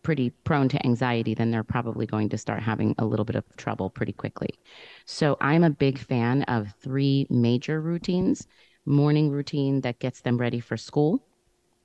pretty 0.03 0.29
prone 0.43 0.69
to 0.69 0.85
anxiety, 0.85 1.33
then 1.33 1.49
they're 1.49 1.63
probably 1.63 2.05
going 2.05 2.29
to 2.29 2.37
start 2.37 2.61
having 2.61 2.93
a 2.99 3.05
little 3.05 3.25
bit 3.25 3.35
of 3.35 3.43
trouble 3.57 3.89
pretty 3.89 4.13
quickly. 4.13 4.49
So 5.05 5.37
I'm 5.41 5.63
a 5.63 5.69
big 5.69 5.97
fan 5.97 6.43
of 6.43 6.73
three 6.81 7.25
major 7.29 7.81
routines. 7.81 8.45
Morning 8.85 9.31
routine 9.31 9.81
that 9.81 9.99
gets 9.99 10.21
them 10.21 10.37
ready 10.37 10.59
for 10.59 10.77
school, 10.77 11.25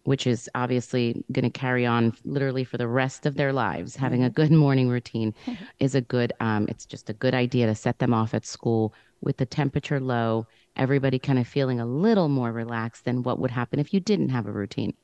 which 0.04 0.26
is 0.26 0.48
obviously 0.54 1.24
going 1.32 1.50
to 1.50 1.58
carry 1.58 1.84
on 1.86 2.12
literally 2.24 2.64
for 2.64 2.78
the 2.78 2.88
rest 2.88 3.26
of 3.26 3.36
their 3.36 3.52
lives. 3.52 3.96
Having 3.96 4.24
a 4.24 4.26
mm-hmm. 4.26 4.34
good 4.34 4.52
morning 4.52 4.88
routine 4.88 5.34
is 5.78 5.94
a 5.94 6.00
good, 6.00 6.32
um, 6.40 6.66
it's 6.68 6.86
just 6.86 7.10
a 7.10 7.14
good 7.14 7.34
idea 7.34 7.66
to 7.66 7.74
set 7.74 7.98
them 7.98 8.14
off 8.14 8.34
at 8.34 8.46
school 8.46 8.94
with 9.20 9.36
the 9.36 9.46
temperature 9.46 10.00
low, 10.00 10.46
everybody 10.76 11.18
kind 11.18 11.38
of 11.38 11.46
feeling 11.46 11.78
a 11.80 11.86
little 11.86 12.28
more 12.28 12.52
relaxed 12.52 13.04
than 13.04 13.22
what 13.22 13.38
would 13.38 13.50
happen 13.50 13.78
if 13.78 13.92
you 13.92 14.00
didn't 14.00 14.30
have 14.30 14.46
a 14.46 14.52
routine 14.52 14.94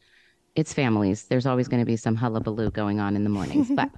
it's 0.56 0.72
families. 0.72 1.24
There's 1.24 1.46
always 1.46 1.68
going 1.68 1.82
to 1.82 1.86
be 1.86 1.96
some 1.96 2.16
hullabaloo 2.16 2.70
going 2.70 2.98
on 2.98 3.14
in 3.14 3.22
the 3.22 3.30
mornings. 3.30 3.70
but 3.74 3.90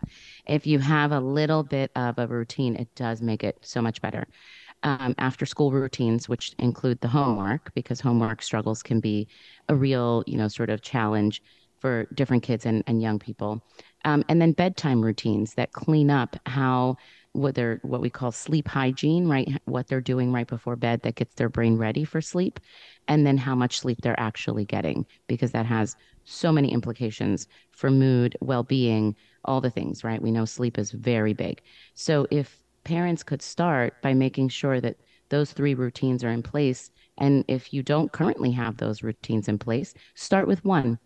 if 0.47 0.67
you 0.67 0.81
have 0.81 1.13
a 1.13 1.21
little 1.21 1.63
bit 1.63 1.91
of 1.97 2.19
a 2.19 2.27
routine, 2.27 2.77
it 2.77 2.93
does 2.95 3.23
make 3.23 3.45
it 3.45 3.59
so 3.63 3.81
much 3.81 4.03
better. 4.03 4.27
Um, 4.83 5.15
after 5.19 5.47
school 5.47 5.73
routines, 5.73 6.29
which 6.29 6.55
include 6.59 7.01
the 7.01 7.09
homework, 7.09 7.73
because 7.75 8.01
homework 8.01 8.43
struggles 8.43 8.83
can 8.83 9.01
be 9.01 9.29
a 9.69 9.75
real, 9.75 10.25
you 10.27 10.37
know, 10.37 10.49
sort 10.49 10.71
of 10.71 10.83
challenge 10.83 11.43
for 11.81 12.07
different 12.15 12.43
kids 12.43 12.67
and, 12.67 12.83
and 12.87 13.01
young 13.01 13.19
people. 13.19 13.63
Um, 14.05 14.25
and 14.29 14.41
then 14.41 14.53
bedtime 14.53 15.01
routines 15.01 15.55
that 15.55 15.73
clean 15.73 16.11
up 16.11 16.37
how 16.47 16.97
what 17.33 17.55
they're 17.55 17.79
what 17.83 18.01
we 18.01 18.11
call 18.11 18.33
sleep 18.33 18.67
hygiene, 18.67 19.29
right? 19.29 19.49
What 19.67 19.87
they're 19.87 20.01
doing 20.01 20.33
right 20.33 20.47
before 20.47 20.77
bed 20.77 21.03
that 21.03 21.15
gets 21.15 21.35
their 21.35 21.49
brain 21.49 21.77
ready 21.77 22.05
for 22.05 22.21
sleep, 22.21 22.59
and 23.07 23.27
then 23.27 23.37
how 23.37 23.55
much 23.55 23.79
sleep 23.79 23.99
they're 24.03 24.19
actually 24.19 24.65
getting, 24.65 25.07
because 25.29 25.53
that 25.53 25.67
has 25.67 25.95
so 26.25 26.51
many 26.51 26.73
implications 26.73 27.47
for 27.71 27.91
mood, 27.91 28.37
well-being, 28.41 29.15
all 29.45 29.61
the 29.61 29.71
things, 29.71 30.03
right? 30.03 30.21
We 30.21 30.33
know 30.33 30.45
sleep 30.45 30.79
is 30.79 30.91
very 30.91 31.33
big. 31.33 31.63
So 31.95 32.27
if 32.31 32.63
parents 32.89 33.23
could 33.23 33.43
start 33.43 34.01
by 34.01 34.15
making 34.15 34.49
sure 34.49 34.81
that 34.81 34.97
those 35.29 35.53
three 35.53 35.75
routines 35.75 36.25
are 36.25 36.31
in 36.31 36.43
place, 36.43 36.91
and 37.19 37.45
if 37.47 37.75
you 37.75 37.83
don't 37.83 38.13
currently 38.13 38.51
have 38.53 38.79
those 38.79 39.03
routines 39.03 39.47
in 39.47 39.59
place, 39.59 39.93
start 40.15 40.49
with 40.49 40.65
one 40.65 40.99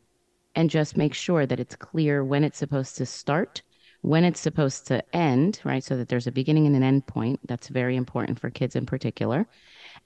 and 0.54 0.70
just 0.70 0.96
make 0.96 1.12
sure 1.12 1.44
that 1.44 1.58
it's 1.58 1.74
clear 1.74 2.24
when 2.24 2.44
it's 2.44 2.58
supposed 2.58 2.96
to 2.98 3.04
start, 3.04 3.62
when 4.02 4.22
it's 4.22 4.38
supposed 4.38 4.86
to 4.86 5.02
end, 5.12 5.60
right? 5.64 5.82
So 5.82 5.96
that 5.96 6.08
there's 6.08 6.28
a 6.28 6.32
beginning 6.32 6.66
and 6.66 6.76
an 6.76 6.84
end 6.84 7.08
point. 7.08 7.40
That's 7.48 7.66
very 7.66 7.96
important 7.96 8.38
for 8.38 8.48
kids 8.48 8.76
in 8.76 8.86
particular. 8.86 9.44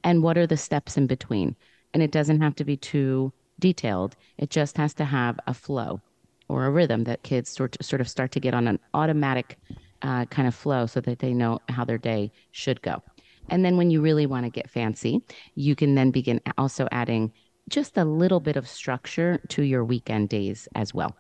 And 0.02 0.23
what 0.23 0.38
are 0.38 0.47
the 0.47 0.56
steps 0.56 0.97
in 0.97 1.06
between? 1.06 1.56
And 1.92 2.02
it 2.02 2.11
doesn't 2.11 2.40
have 2.40 2.54
to 2.54 2.64
be 2.64 2.78
too 2.78 3.35
detailed, 3.59 4.16
it 4.38 4.49
just 4.49 4.78
has 4.78 4.95
to 4.95 5.04
have 5.04 5.38
a 5.47 5.52
flow 5.52 6.00
or 6.49 6.64
a 6.64 6.71
rhythm 6.71 7.04
that 7.04 7.23
kids 7.23 7.50
sort, 7.50 7.76
sort 7.85 8.00
of 8.00 8.09
start 8.09 8.33
to 8.33 8.40
get 8.40 8.54
on 8.54 8.66
an 8.66 8.78
automatic 8.95 9.59
uh, 10.02 10.24
kind 10.26 10.48
of 10.48 10.54
flow 10.54 10.86
so 10.86 11.00
that 11.00 11.18
they 11.18 11.34
know 11.34 11.60
how 11.68 11.84
their 11.84 11.98
day 11.98 12.32
should 12.52 12.82
go. 12.82 13.02
And 13.48 13.64
then 13.64 13.76
when 13.76 13.90
you 13.90 14.00
really 14.00 14.26
want 14.26 14.44
to 14.44 14.50
get 14.50 14.70
fancy, 14.70 15.20
you 15.54 15.76
can 15.76 15.94
then 15.94 16.10
begin 16.10 16.40
also 16.58 16.88
adding 16.90 17.32
just 17.68 17.96
a 17.96 18.04
little 18.04 18.40
bit 18.40 18.56
of 18.56 18.68
structure 18.68 19.40
to 19.48 19.62
your 19.62 19.84
weekend 19.84 20.28
days 20.28 20.68
as 20.74 20.94
well. 20.94 21.16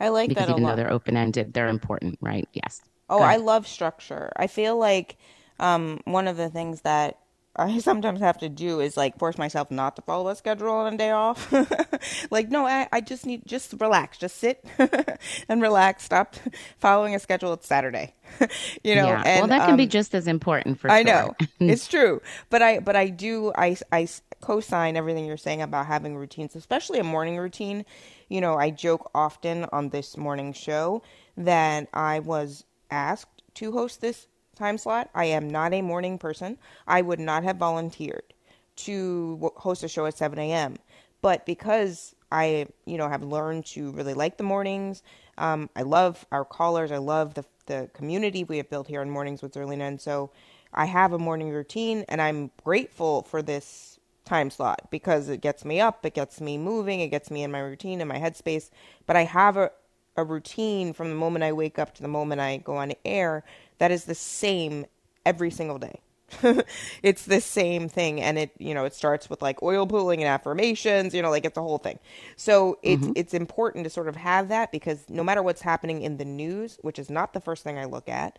I 0.00 0.08
like 0.08 0.28
because 0.30 0.46
that 0.46 0.50
even 0.50 0.64
a 0.64 0.66
lot. 0.66 0.76
though 0.76 0.82
they're 0.82 0.92
open 0.92 1.16
ended, 1.16 1.54
they're 1.54 1.68
important, 1.68 2.18
right? 2.20 2.48
Yes. 2.52 2.80
Oh, 3.08 3.20
I 3.20 3.36
love 3.36 3.66
structure. 3.66 4.32
I 4.36 4.46
feel 4.46 4.76
like 4.76 5.16
um, 5.58 6.00
one 6.04 6.28
of 6.28 6.36
the 6.36 6.48
things 6.48 6.82
that 6.82 7.18
I 7.54 7.78
sometimes 7.80 8.20
have 8.20 8.38
to 8.38 8.48
do 8.48 8.80
is 8.80 8.96
like 8.96 9.18
force 9.18 9.36
myself 9.36 9.70
not 9.70 9.96
to 9.96 10.02
follow 10.02 10.30
a 10.30 10.36
schedule 10.36 10.70
on 10.70 10.94
a 10.94 10.96
day 10.96 11.10
off. 11.10 11.52
like, 12.30 12.48
no, 12.50 12.66
I, 12.66 12.88
I 12.90 13.02
just 13.02 13.26
need 13.26 13.42
just 13.46 13.74
relax, 13.78 14.16
just 14.16 14.36
sit 14.36 14.64
and 15.48 15.60
relax. 15.60 16.04
Stop 16.04 16.36
following 16.78 17.14
a 17.14 17.18
schedule. 17.18 17.52
It's 17.52 17.66
Saturday, 17.66 18.14
you 18.82 18.94
know. 18.94 19.06
Yeah. 19.06 19.22
And, 19.26 19.40
well, 19.40 19.48
that 19.48 19.66
can 19.66 19.72
um, 19.72 19.76
be 19.76 19.86
just 19.86 20.14
as 20.14 20.26
important 20.26 20.80
for 20.80 20.90
I 20.90 21.04
sure. 21.04 21.04
know 21.04 21.34
it's 21.60 21.86
true, 21.86 22.22
but 22.48 22.62
I 22.62 22.78
but 22.78 22.96
I 22.96 23.08
do 23.08 23.52
I 23.54 23.76
I 23.92 24.08
co-sign 24.40 24.96
everything 24.96 25.26
you're 25.26 25.36
saying 25.36 25.60
about 25.60 25.86
having 25.86 26.16
routines, 26.16 26.56
especially 26.56 27.00
a 27.00 27.04
morning 27.04 27.36
routine. 27.36 27.84
You 28.30 28.40
know, 28.40 28.54
I 28.54 28.70
joke 28.70 29.10
often 29.14 29.66
on 29.72 29.90
this 29.90 30.16
morning 30.16 30.54
show 30.54 31.02
that 31.36 31.88
I 31.92 32.20
was 32.20 32.64
asked 32.90 33.42
to 33.54 33.72
host 33.72 34.00
this 34.00 34.28
time 34.56 34.78
slot. 34.78 35.10
I 35.14 35.26
am 35.26 35.48
not 35.48 35.72
a 35.72 35.82
morning 35.82 36.18
person. 36.18 36.58
I 36.86 37.02
would 37.02 37.20
not 37.20 37.44
have 37.44 37.56
volunteered 37.56 38.34
to 38.76 39.52
host 39.56 39.82
a 39.82 39.88
show 39.88 40.06
at 40.06 40.16
7 40.16 40.38
a.m. 40.38 40.76
But 41.20 41.46
because 41.46 42.14
I, 42.30 42.66
you 42.84 42.98
know, 42.98 43.08
have 43.08 43.22
learned 43.22 43.66
to 43.66 43.90
really 43.92 44.14
like 44.14 44.36
the 44.36 44.44
mornings, 44.44 45.02
um, 45.38 45.70
I 45.76 45.82
love 45.82 46.26
our 46.32 46.44
callers. 46.44 46.92
I 46.92 46.98
love 46.98 47.34
the 47.34 47.44
the 47.66 47.88
community 47.94 48.42
we 48.42 48.56
have 48.56 48.68
built 48.68 48.88
here 48.88 49.02
in 49.02 49.08
Mornings 49.08 49.40
with 49.40 49.54
Zerlina, 49.54 49.86
and 49.86 50.00
so 50.00 50.30
I 50.74 50.86
have 50.86 51.12
a 51.12 51.18
morning 51.18 51.50
routine, 51.50 52.04
and 52.08 52.20
I'm 52.20 52.50
grateful 52.64 53.22
for 53.22 53.40
this 53.40 54.00
time 54.24 54.50
slot 54.50 54.88
because 54.90 55.28
it 55.28 55.40
gets 55.40 55.64
me 55.64 55.80
up, 55.80 56.04
it 56.04 56.12
gets 56.14 56.40
me 56.40 56.58
moving, 56.58 57.00
it 57.00 57.08
gets 57.08 57.30
me 57.30 57.44
in 57.44 57.52
my 57.52 57.60
routine, 57.60 58.00
and 58.00 58.08
my 58.08 58.18
headspace. 58.18 58.70
But 59.06 59.16
I 59.16 59.24
have 59.24 59.56
a 59.56 59.70
a 60.16 60.24
routine 60.24 60.92
from 60.92 61.08
the 61.08 61.14
moment 61.14 61.42
I 61.42 61.52
wake 61.52 61.78
up 61.78 61.94
to 61.94 62.02
the 62.02 62.08
moment 62.08 62.40
I 62.40 62.58
go 62.58 62.76
on 62.76 62.92
air 63.04 63.44
that 63.82 63.90
is 63.90 64.04
the 64.04 64.14
same 64.14 64.86
every 65.26 65.50
single 65.50 65.78
day. 65.80 66.00
it's 67.02 67.26
the 67.26 67.40
same 67.40 67.88
thing 67.88 68.20
and 68.20 68.38
it 68.38 68.52
you 68.58 68.74
know 68.74 68.84
it 68.84 68.94
starts 68.94 69.28
with 69.28 69.42
like 69.42 69.62
oil 69.62 69.86
pulling 69.86 70.22
and 70.22 70.28
affirmations 70.28 71.14
you 71.14 71.20
know 71.20 71.30
like 71.30 71.44
it's 71.44 71.58
a 71.58 71.62
whole 71.62 71.78
thing 71.78 71.98
so 72.36 72.78
it's 72.84 73.08
Mm-hmm. 73.08 73.12
it's 73.16 73.34
important 73.34 73.84
to 73.84 73.90
sort 73.90 74.08
of 74.08 74.16
have 74.16 74.48
that 74.48 74.72
because 74.72 75.04
no 75.10 75.24
matter 75.24 75.42
what's 75.42 75.62
happening 75.62 76.02
in 76.02 76.18
the 76.18 76.24
news 76.24 76.78
which 76.82 76.98
is 76.98 77.10
not 77.10 77.34
the 77.34 77.40
first 77.40 77.64
thing 77.64 77.78
i 77.78 77.84
look 77.84 78.08
at 78.08 78.38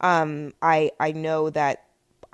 um 0.00 0.52
i 0.62 0.90
i 1.00 1.12
know 1.12 1.50
that 1.50 1.84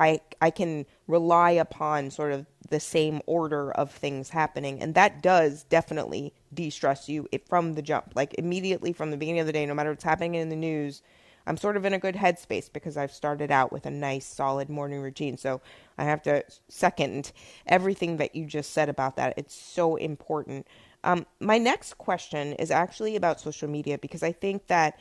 i 0.01 0.21
i 0.43 0.51
can 0.51 0.87
rely 1.09 1.53
upon 1.53 2.11
sort 2.11 2.33
of 2.33 2.47
the 2.71 2.81
same 2.81 3.23
order 3.27 3.71
of 3.73 3.93
things 3.93 4.31
happening 4.31 4.81
and 4.83 4.95
that 4.97 5.23
does 5.23 5.65
definitely 5.65 6.35
de-stress 6.55 7.09
you 7.09 7.29
it, 7.33 7.47
from 7.49 7.75
the 7.75 7.83
jump 7.83 8.13
like 8.17 8.35
immediately 8.39 8.93
from 8.93 9.13
the 9.13 9.17
beginning 9.19 9.41
of 9.41 9.47
the 9.47 9.53
day 9.53 9.67
no 9.67 9.75
matter 9.75 9.91
what's 9.91 10.05
happening 10.05 10.35
in 10.35 10.49
the 10.49 10.57
news 10.57 11.03
I'm 11.47 11.57
sort 11.57 11.77
of 11.77 11.85
in 11.85 11.93
a 11.93 11.99
good 11.99 12.17
headspace 12.17 12.73
because 12.73 12.97
I've 12.97 13.13
started 13.13 13.51
out 13.51 13.73
with 13.73 13.87
a 13.87 13.91
nice, 13.91 14.27
solid 14.27 14.69
morning 14.69 15.01
routine. 15.01 15.37
So 15.37 15.61
I 15.97 16.05
have 16.05 16.23
to 16.23 16.45
second 16.69 17.33
everything 17.67 18.17
that 18.17 18.35
you 18.35 18.47
just 18.47 18.73
said 18.73 18.89
about 18.89 19.17
that. 19.17 19.35
It's 19.37 19.55
so 19.55 19.97
important. 19.97 20.67
Um, 21.05 21.25
my 21.39 21.59
next 21.59 21.99
question 21.99 22.55
is 22.55 22.71
actually 22.71 23.15
about 23.15 23.41
social 23.41 23.69
media 23.69 23.97
because 23.99 24.23
I 24.23 24.33
think 24.33 24.67
that, 24.67 24.99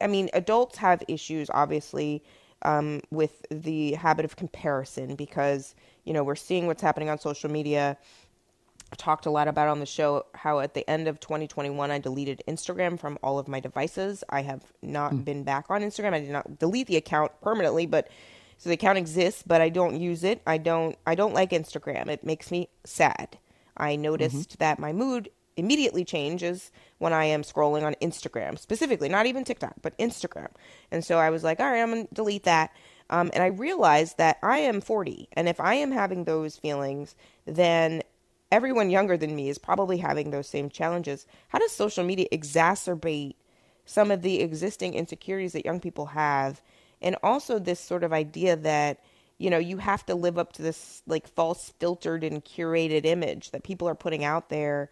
I 0.00 0.06
mean, 0.08 0.28
adults 0.34 0.76
have 0.78 1.02
issues, 1.08 1.48
obviously, 1.54 2.22
um, 2.62 3.00
with 3.10 3.46
the 3.50 3.92
habit 3.92 4.24
of 4.24 4.36
comparison 4.36 5.14
because, 5.14 5.74
you 6.04 6.12
know, 6.12 6.22
we're 6.22 6.34
seeing 6.34 6.66
what's 6.66 6.82
happening 6.82 7.08
on 7.08 7.18
social 7.18 7.50
media 7.50 7.96
talked 8.96 9.26
a 9.26 9.30
lot 9.30 9.48
about 9.48 9.68
on 9.68 9.80
the 9.80 9.86
show 9.86 10.26
how 10.34 10.60
at 10.60 10.74
the 10.74 10.88
end 10.88 11.08
of 11.08 11.18
2021 11.20 11.90
I 11.90 11.98
deleted 11.98 12.42
Instagram 12.46 12.98
from 12.98 13.18
all 13.22 13.38
of 13.38 13.48
my 13.48 13.60
devices. 13.60 14.22
I 14.28 14.42
have 14.42 14.62
not 14.82 15.24
been 15.24 15.42
back 15.42 15.66
on 15.68 15.82
Instagram. 15.82 16.14
I 16.14 16.20
did 16.20 16.30
not 16.30 16.58
delete 16.58 16.86
the 16.86 16.96
account 16.96 17.32
permanently, 17.40 17.86
but 17.86 18.08
so 18.58 18.70
the 18.70 18.74
account 18.74 18.98
exists, 18.98 19.42
but 19.46 19.60
I 19.60 19.68
don't 19.68 20.00
use 20.00 20.24
it. 20.24 20.40
I 20.46 20.58
don't 20.58 20.96
I 21.06 21.14
don't 21.14 21.34
like 21.34 21.50
Instagram. 21.50 22.08
It 22.08 22.24
makes 22.24 22.50
me 22.50 22.68
sad. 22.84 23.38
I 23.76 23.96
noticed 23.96 24.58
that 24.58 24.78
my 24.78 24.92
mood 24.92 25.30
immediately 25.56 26.04
changes 26.04 26.70
when 26.98 27.12
I 27.12 27.24
am 27.24 27.42
scrolling 27.42 27.82
on 27.82 27.94
Instagram, 28.00 28.58
specifically, 28.58 29.08
not 29.08 29.26
even 29.26 29.44
TikTok, 29.44 29.74
but 29.82 29.96
Instagram. 29.98 30.48
And 30.90 31.04
so 31.04 31.18
I 31.18 31.30
was 31.30 31.44
like, 31.44 31.60
all 31.60 31.70
right, 31.70 31.82
I'm 31.82 31.90
going 31.90 32.06
to 32.06 32.14
delete 32.14 32.44
that. 32.44 32.70
Um, 33.08 33.30
and 33.34 33.42
I 33.42 33.46
realized 33.46 34.18
that 34.18 34.38
I 34.42 34.58
am 34.58 34.80
40. 34.80 35.28
And 35.32 35.48
if 35.48 35.60
I 35.60 35.74
am 35.74 35.92
having 35.92 36.24
those 36.24 36.56
feelings, 36.56 37.14
then 37.46 38.02
everyone 38.50 38.90
younger 38.90 39.16
than 39.16 39.34
me 39.34 39.48
is 39.48 39.58
probably 39.58 39.98
having 39.98 40.30
those 40.30 40.48
same 40.48 40.68
challenges. 40.68 41.26
How 41.48 41.58
does 41.58 41.72
social 41.72 42.04
media 42.04 42.26
exacerbate 42.32 43.34
some 43.84 44.10
of 44.10 44.22
the 44.22 44.40
existing 44.40 44.94
insecurities 44.94 45.52
that 45.52 45.64
young 45.64 45.80
people 45.80 46.06
have? 46.06 46.62
And 47.02 47.16
also, 47.22 47.58
this 47.58 47.80
sort 47.80 48.04
of 48.04 48.12
idea 48.12 48.56
that, 48.56 49.00
you 49.38 49.50
know, 49.50 49.58
you 49.58 49.78
have 49.78 50.06
to 50.06 50.14
live 50.14 50.38
up 50.38 50.52
to 50.54 50.62
this 50.62 51.02
like 51.06 51.28
false, 51.28 51.72
filtered, 51.78 52.24
and 52.24 52.44
curated 52.44 53.04
image 53.04 53.50
that 53.50 53.64
people 53.64 53.88
are 53.88 53.94
putting 53.94 54.24
out 54.24 54.48
there, 54.48 54.90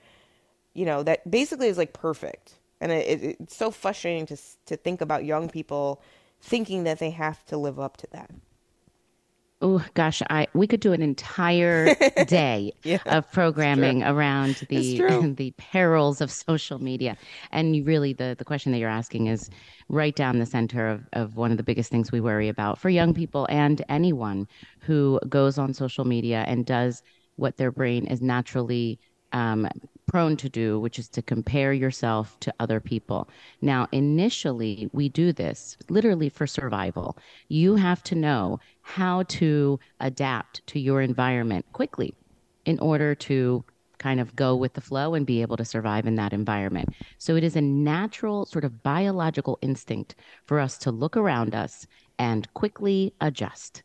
you 0.74 0.84
know, 0.84 1.02
that 1.02 1.30
basically 1.30 1.68
is 1.68 1.78
like 1.78 1.92
perfect. 1.92 2.54
And 2.80 2.92
it, 2.92 3.22
it, 3.22 3.36
it's 3.40 3.56
so 3.56 3.70
frustrating 3.70 4.26
to, 4.26 4.36
to 4.66 4.76
think 4.76 5.00
about 5.00 5.24
young 5.24 5.48
people 5.48 6.02
thinking 6.40 6.84
that 6.84 6.98
they 6.98 7.10
have 7.10 7.44
to 7.46 7.56
live 7.56 7.80
up 7.80 7.96
to 7.98 8.06
that. 8.12 8.30
Oh 9.66 9.84
gosh, 9.94 10.22
I 10.28 10.46
we 10.54 10.66
could 10.66 10.80
do 10.80 10.92
an 10.92 11.00
entire 11.02 11.96
day 12.24 12.72
Yeah, 12.84 12.98
of 13.06 13.30
programming 13.32 14.02
around 14.02 14.62
the 14.68 15.04
the 15.36 15.52
perils 15.58 16.20
of 16.20 16.30
social 16.30 16.78
media. 16.78 17.16
And 17.50 17.74
you 17.74 17.82
really 17.84 18.12
the 18.12 18.36
the 18.38 18.44
question 18.44 18.72
that 18.72 18.78
you're 18.78 18.90
asking 18.90 19.26
is 19.28 19.48
right 19.88 20.14
down 20.14 20.38
the 20.38 20.46
center 20.46 20.88
of, 20.88 21.08
of 21.14 21.36
one 21.36 21.50
of 21.50 21.56
the 21.56 21.62
biggest 21.64 21.90
things 21.90 22.12
we 22.12 22.20
worry 22.20 22.48
about 22.48 22.78
for 22.78 22.90
young 22.90 23.14
people 23.14 23.46
and 23.50 23.82
anyone 23.88 24.46
who 24.80 25.18
goes 25.30 25.58
on 25.58 25.72
social 25.74 26.04
media 26.04 26.44
and 26.46 26.66
does 26.66 27.02
what 27.36 27.56
their 27.56 27.72
brain 27.72 28.06
is 28.06 28.22
naturally 28.22 29.00
um, 29.32 29.66
prone 30.06 30.36
to 30.36 30.48
do, 30.48 30.78
which 30.78 30.98
is 30.98 31.08
to 31.08 31.22
compare 31.22 31.72
yourself 31.72 32.38
to 32.40 32.54
other 32.60 32.80
people. 32.80 33.28
Now, 33.62 33.88
initially, 33.92 34.88
we 34.92 35.08
do 35.08 35.32
this 35.32 35.76
literally 35.88 36.28
for 36.28 36.46
survival. 36.46 37.18
You 37.48 37.76
have 37.76 38.02
to 38.04 38.14
know 38.14 38.60
how 38.84 39.22
to 39.24 39.80
adapt 39.98 40.64
to 40.68 40.78
your 40.78 41.00
environment 41.00 41.64
quickly 41.72 42.14
in 42.66 42.78
order 42.78 43.14
to 43.14 43.64
kind 43.98 44.20
of 44.20 44.36
go 44.36 44.54
with 44.54 44.74
the 44.74 44.80
flow 44.80 45.14
and 45.14 45.26
be 45.26 45.40
able 45.40 45.56
to 45.56 45.64
survive 45.64 46.06
in 46.06 46.16
that 46.16 46.34
environment. 46.34 46.90
So 47.16 47.34
it 47.34 47.42
is 47.42 47.56
a 47.56 47.62
natural 47.62 48.44
sort 48.44 48.64
of 48.64 48.82
biological 48.82 49.58
instinct 49.62 50.16
for 50.44 50.60
us 50.60 50.76
to 50.78 50.90
look 50.90 51.16
around 51.16 51.54
us 51.54 51.86
and 52.18 52.52
quickly 52.52 53.14
adjust. 53.22 53.82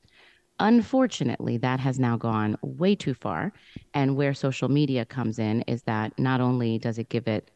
Unfortunately, 0.60 1.56
that 1.58 1.80
has 1.80 1.98
now 1.98 2.18
gone 2.18 2.58
way 2.62 2.94
too 2.94 3.14
far. 3.14 3.54
And 3.94 4.18
where 4.18 4.34
social 4.34 4.68
media 4.68 5.06
comes 5.06 5.40
in 5.40 5.62
is 5.62 5.84
that 5.84 6.20
not 6.20 6.42
only 6.42 6.78
does 6.78 6.98
it 6.98 7.08
give 7.08 7.30
it 7.30 7.50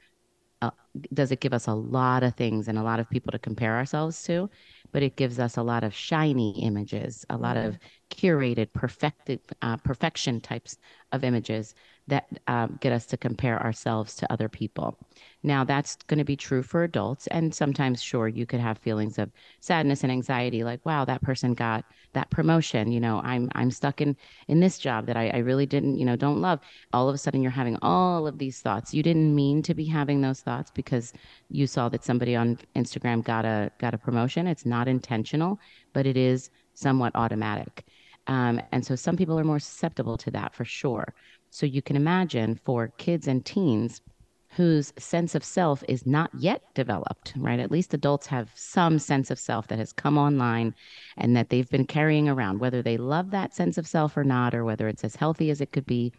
uh, 0.63 0.71
does 1.13 1.31
it 1.31 1.39
give 1.41 1.53
us 1.53 1.67
a 1.67 1.73
lot 1.73 2.23
of 2.23 2.35
things 2.35 2.67
and 2.67 2.77
a 2.77 2.83
lot 2.83 2.99
of 2.99 3.09
people 3.09 3.31
to 3.31 3.39
compare 3.39 3.75
ourselves 3.75 4.23
to, 4.23 4.49
but 4.91 5.03
it 5.03 5.15
gives 5.17 5.39
us 5.39 5.57
a 5.57 5.63
lot 5.63 5.83
of 5.83 5.93
shiny 5.93 6.59
images, 6.63 7.25
a 7.29 7.37
lot 7.37 7.57
of 7.57 7.77
curated, 8.11 8.71
perfected, 8.73 9.39
uh, 9.61 9.77
perfection 9.77 10.39
types 10.39 10.77
of 11.11 11.23
images 11.23 11.73
that 12.07 12.27
um, 12.47 12.77
get 12.81 12.91
us 12.91 13.05
to 13.07 13.17
compare 13.17 13.61
ourselves 13.63 14.15
to 14.15 14.31
other 14.31 14.49
people. 14.49 14.97
Now, 15.41 15.63
that's 15.63 15.95
going 16.07 16.17
to 16.17 16.25
be 16.25 16.35
true 16.35 16.61
for 16.61 16.83
adults. 16.83 17.27
And 17.27 17.53
sometimes, 17.53 18.01
sure, 18.01 18.27
you 18.27 18.45
could 18.45 18.59
have 18.59 18.77
feelings 18.77 19.17
of 19.17 19.31
sadness 19.61 20.03
and 20.03 20.11
anxiety, 20.11 20.63
like, 20.63 20.85
wow, 20.85 21.05
that 21.05 21.21
person 21.21 21.53
got 21.53 21.85
that 22.13 22.29
promotion. 22.29 22.91
You 22.91 22.99
know, 22.99 23.21
I'm 23.23 23.49
I'm 23.55 23.71
stuck 23.71 24.01
in 24.01 24.15
in 24.47 24.59
this 24.59 24.77
job 24.77 25.05
that 25.07 25.17
I, 25.17 25.29
I 25.29 25.37
really 25.37 25.65
didn't, 25.65 25.97
you 25.97 26.05
know, 26.05 26.15
don't 26.15 26.41
love. 26.41 26.59
All 26.91 27.07
of 27.07 27.15
a 27.15 27.17
sudden, 27.17 27.41
you're 27.41 27.51
having 27.51 27.77
all 27.81 28.27
of 28.27 28.37
these 28.37 28.59
thoughts. 28.59 28.93
You 28.93 29.03
didn't 29.03 29.33
mean 29.33 29.61
to 29.63 29.73
be 29.73 29.85
having 29.85 30.21
those 30.21 30.41
thoughts 30.41 30.71
because 30.71 31.13
you 31.49 31.67
saw 31.67 31.89
that 31.89 32.03
somebody 32.03 32.35
on 32.35 32.57
Instagram 32.75 33.23
got 33.23 33.45
a 33.45 33.71
got 33.79 33.93
a 33.93 33.97
promotion. 33.97 34.47
It's 34.47 34.65
not 34.65 34.87
intentional, 34.87 35.59
but 35.93 36.05
it 36.05 36.17
is 36.17 36.49
somewhat 36.73 37.13
automatic. 37.15 37.85
Um, 38.27 38.61
and 38.71 38.85
so 38.85 38.95
some 38.95 39.17
people 39.17 39.37
are 39.39 39.43
more 39.43 39.59
susceptible 39.59 40.17
to 40.17 40.31
that 40.31 40.53
for 40.55 40.65
sure. 40.65 41.13
So 41.53 41.67
you 41.67 41.83
can 41.83 41.95
imagine 41.95 42.55
for 42.55 42.87
kids 42.97 43.27
and 43.27 43.45
teens 43.45 44.01
whose 44.55 44.91
sense 44.97 45.35
of 45.35 45.43
self 45.43 45.83
is 45.87 46.03
not 46.03 46.31
yet 46.33 46.63
developed, 46.73 47.33
right? 47.37 47.59
At 47.59 47.69
least 47.69 47.93
adults 47.93 48.25
have 48.25 48.49
some 48.55 48.97
sense 48.97 49.29
of 49.29 49.37
self 49.37 49.67
that 49.67 49.77
has 49.77 49.93
come 49.93 50.17
online 50.17 50.73
and 51.15 51.37
that 51.37 51.49
they've 51.49 51.69
been 51.69 51.85
carrying 51.85 52.27
around. 52.27 52.59
Whether 52.59 52.81
they 52.81 52.97
love 52.97 53.29
that 53.29 53.53
sense 53.53 53.77
of 53.77 53.85
self 53.85 54.17
or 54.17 54.23
not, 54.23 54.55
or 54.55 54.65
whether 54.65 54.87
it's 54.87 55.03
as 55.03 55.15
healthy 55.15 55.51
as 55.51 55.61
it 55.61 55.71
could 55.71 55.85
be, 55.85 56.11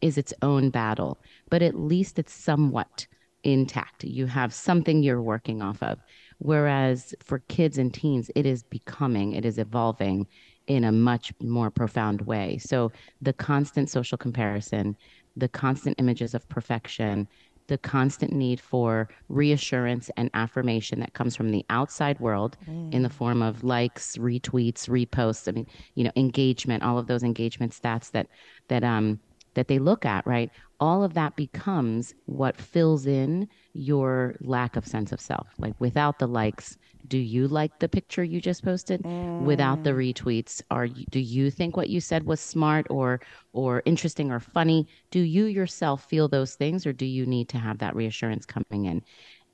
is 0.00 0.18
its 0.18 0.34
own 0.42 0.70
battle. 0.70 1.18
But 1.50 1.62
at 1.62 1.78
least 1.78 2.18
it's 2.18 2.32
somewhat 2.32 3.06
intact. 3.44 4.02
You 4.02 4.26
have 4.26 4.52
something 4.52 5.04
you're 5.04 5.22
working 5.22 5.62
off 5.62 5.80
of. 5.84 6.00
Whereas 6.38 7.14
for 7.22 7.38
kids 7.48 7.78
and 7.78 7.94
teens, 7.94 8.28
it 8.34 8.44
is 8.44 8.64
becoming, 8.64 9.34
it 9.34 9.44
is 9.44 9.58
evolving, 9.58 10.26
in 10.70 10.84
a 10.84 10.92
much 10.92 11.32
more 11.42 11.68
profound 11.68 12.20
way. 12.22 12.56
So 12.58 12.92
the 13.20 13.32
constant 13.32 13.90
social 13.90 14.16
comparison, 14.16 14.96
the 15.36 15.48
constant 15.48 15.98
images 15.98 16.32
of 16.32 16.48
perfection, 16.48 17.26
the 17.66 17.78
constant 17.78 18.32
need 18.32 18.60
for 18.60 19.08
reassurance 19.28 20.12
and 20.16 20.30
affirmation 20.32 21.00
that 21.00 21.12
comes 21.12 21.34
from 21.34 21.50
the 21.50 21.66
outside 21.70 22.20
world 22.20 22.56
mm. 22.68 22.94
in 22.94 23.02
the 23.02 23.10
form 23.10 23.42
of 23.42 23.64
likes, 23.64 24.16
retweets, 24.16 24.88
reposts. 24.88 25.48
I 25.48 25.50
mean, 25.50 25.66
you 25.96 26.04
know, 26.04 26.12
engagement, 26.14 26.84
all 26.84 26.98
of 26.98 27.08
those 27.08 27.24
engagement 27.24 27.72
stats 27.72 28.12
that 28.12 28.28
that 28.68 28.84
um 28.84 29.18
that 29.54 29.66
they 29.66 29.80
look 29.80 30.06
at, 30.06 30.24
right? 30.24 30.52
All 30.78 31.02
of 31.02 31.14
that 31.14 31.34
becomes 31.34 32.14
what 32.26 32.56
fills 32.56 33.06
in 33.06 33.48
your 33.72 34.36
lack 34.40 34.76
of 34.76 34.86
sense 34.86 35.10
of 35.10 35.20
self. 35.20 35.48
Like 35.58 35.74
without 35.80 36.20
the 36.20 36.28
likes, 36.28 36.78
do 37.06 37.18
you 37.18 37.48
like 37.48 37.78
the 37.78 37.88
picture 37.88 38.24
you 38.24 38.40
just 38.40 38.64
posted? 38.64 39.02
Mm. 39.02 39.42
Without 39.42 39.84
the 39.84 39.90
mm. 39.90 40.14
retweets, 40.14 40.62
are 40.70 40.84
you, 40.84 41.04
do 41.10 41.20
you 41.20 41.50
think 41.50 41.76
what 41.76 41.90
you 41.90 42.00
said 42.00 42.24
was 42.24 42.40
smart 42.40 42.86
or 42.90 43.20
or 43.52 43.82
interesting 43.84 44.30
or 44.30 44.40
funny? 44.40 44.86
Do 45.10 45.20
you 45.20 45.46
yourself 45.46 46.04
feel 46.04 46.28
those 46.28 46.54
things 46.54 46.86
or 46.86 46.92
do 46.92 47.06
you 47.06 47.26
need 47.26 47.48
to 47.50 47.58
have 47.58 47.78
that 47.78 47.96
reassurance 47.96 48.46
coming 48.46 48.86
in? 48.86 49.02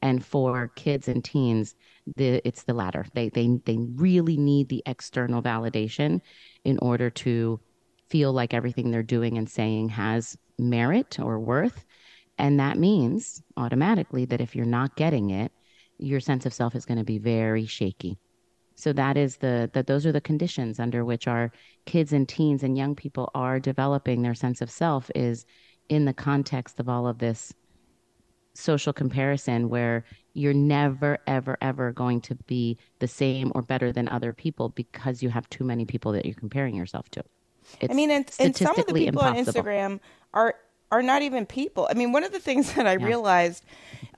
And 0.03 0.25
for 0.25 0.69
kids 0.77 1.09
and 1.09 1.25
teens, 1.25 1.75
the 2.17 2.47
it's 2.47 2.65
the 2.65 2.75
latter. 2.75 3.07
They 3.15 3.29
they 3.31 3.59
they 3.65 3.79
really 3.79 4.37
need 4.37 4.69
the 4.69 4.83
external 4.87 5.43
validation 5.43 6.21
in 6.65 6.79
order 6.79 7.11
to 7.11 7.61
feel 8.09 8.33
like 8.33 8.55
everything 8.55 8.91
they're 8.91 9.03
doing 9.03 9.37
and 9.39 9.49
saying 9.49 9.89
has 9.91 10.37
merit 10.59 11.19
or 11.19 11.41
worth. 11.41 11.85
And 12.39 12.61
that 12.61 12.79
means 12.79 13.43
automatically 13.57 14.27
that 14.27 14.41
if 14.41 14.55
you're 14.55 14.67
not 14.67 14.97
getting 14.97 15.31
it, 15.31 15.53
your 15.99 16.21
sense 16.21 16.47
of 16.47 16.53
self 16.53 16.75
is 16.75 16.85
going 16.85 16.99
to 16.99 17.05
be 17.05 17.19
very 17.19 17.67
shaky. 17.67 18.19
So 18.75 18.93
that 18.93 19.17
is 19.17 19.39
the 19.39 19.71
that 19.73 19.87
those 19.87 20.05
are 20.05 20.13
the 20.13 20.21
conditions 20.21 20.79
under 20.79 21.05
which 21.05 21.27
our 21.27 21.51
kids 21.87 22.13
and 22.13 22.29
teens 22.29 22.63
and 22.63 22.77
young 22.77 22.95
people 22.95 23.31
are 23.35 23.59
developing 23.59 24.23
their 24.23 24.35
sense 24.35 24.61
of 24.61 24.71
self 24.71 25.11
is 25.15 25.47
in 25.89 26.05
the 26.05 26.13
context 26.13 26.79
of 26.79 26.89
all 26.89 27.07
of 27.07 27.19
this 27.19 27.55
social 28.53 28.93
comparison 28.93 29.69
where 29.69 30.05
you're 30.35 30.55
never 30.55 31.19
ever 31.27 31.57
ever 31.63 31.93
going 31.93 32.21
to 32.21 32.35
be 32.47 32.77
the 32.99 33.09
same 33.09 33.51
or 33.55 33.63
better 33.63 33.93
than 33.93 34.09
other 34.09 34.33
people 34.33 34.69
because 34.71 35.23
you 35.23 35.31
have 35.31 35.49
too 35.49 35.65
many 35.65 35.87
people 35.87 36.13
that 36.13 36.27
you're 36.27 36.35
comparing 36.35 36.75
yourself 36.75 37.09
to. 37.11 37.25
It's 37.81 37.91
I 37.91 37.97
mean, 37.97 38.11
and, 38.11 38.31
and 38.39 38.55
some 38.55 38.79
of 38.79 38.87
the 38.87 38.95
people 38.95 39.23
impossible. 39.23 39.39
on 39.39 39.65
Instagram 39.65 40.01
are 40.35 40.55
are 40.91 41.03
not 41.03 41.23
even 41.23 41.47
people. 41.47 41.87
I 41.91 41.95
mean, 41.95 42.13
one 42.13 42.25
of 42.25 42.33
the 42.33 42.41
things 42.41 42.73
that 42.75 42.87
I 42.87 42.97
yeah. 42.97 43.07
realized 43.07 43.65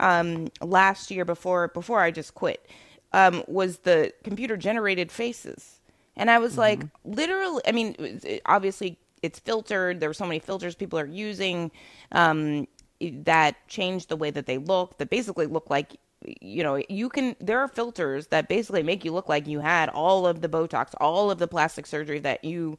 um, 0.00 0.48
last 0.61 1.11
year 1.11 1.24
before 1.24 1.68
before 1.68 2.00
I 2.00 2.11
just 2.11 2.35
quit 2.35 2.66
um, 3.12 3.42
was 3.48 3.78
the 3.78 4.12
computer 4.24 4.57
generated 4.57 5.11
faces, 5.11 5.81
and 6.16 6.31
I 6.31 6.38
was 6.38 6.52
mm-hmm. 6.52 6.61
like, 6.61 6.81
literally. 7.04 7.62
I 7.66 7.72
mean, 7.72 7.94
it, 7.98 8.42
obviously 8.46 8.98
it's 9.22 9.38
filtered. 9.38 10.00
There 10.00 10.11
are 10.11 10.14
so 10.14 10.26
many 10.26 10.38
filters 10.38 10.74
people 10.74 10.98
are 10.98 11.07
using 11.07 11.70
um, 12.12 12.68
that 13.00 13.57
change 13.68 14.07
the 14.07 14.16
way 14.16 14.31
that 14.31 14.46
they 14.46 14.59
look. 14.59 14.98
That 14.98 15.11
basically 15.11 15.46
look 15.46 15.70
like 15.70 15.96
you 16.40 16.62
know, 16.62 16.83
you 16.88 17.09
can, 17.09 17.37
there 17.40 17.61
are 17.61 17.68
filters 17.68 18.28
that 18.28 18.48
basically 18.48 18.83
make 18.83 19.04
you 19.04 19.12
look 19.12 19.28
like 19.28 19.46
you 19.46 19.61
had 19.61 19.88
all 19.88 20.26
of 20.26 20.40
the 20.40 20.48
Botox, 20.48 20.92
all 21.00 21.31
of 21.31 21.38
the 21.38 21.46
plastic 21.46 21.87
surgery 21.87 22.18
that 22.18 22.44
you 22.44 22.78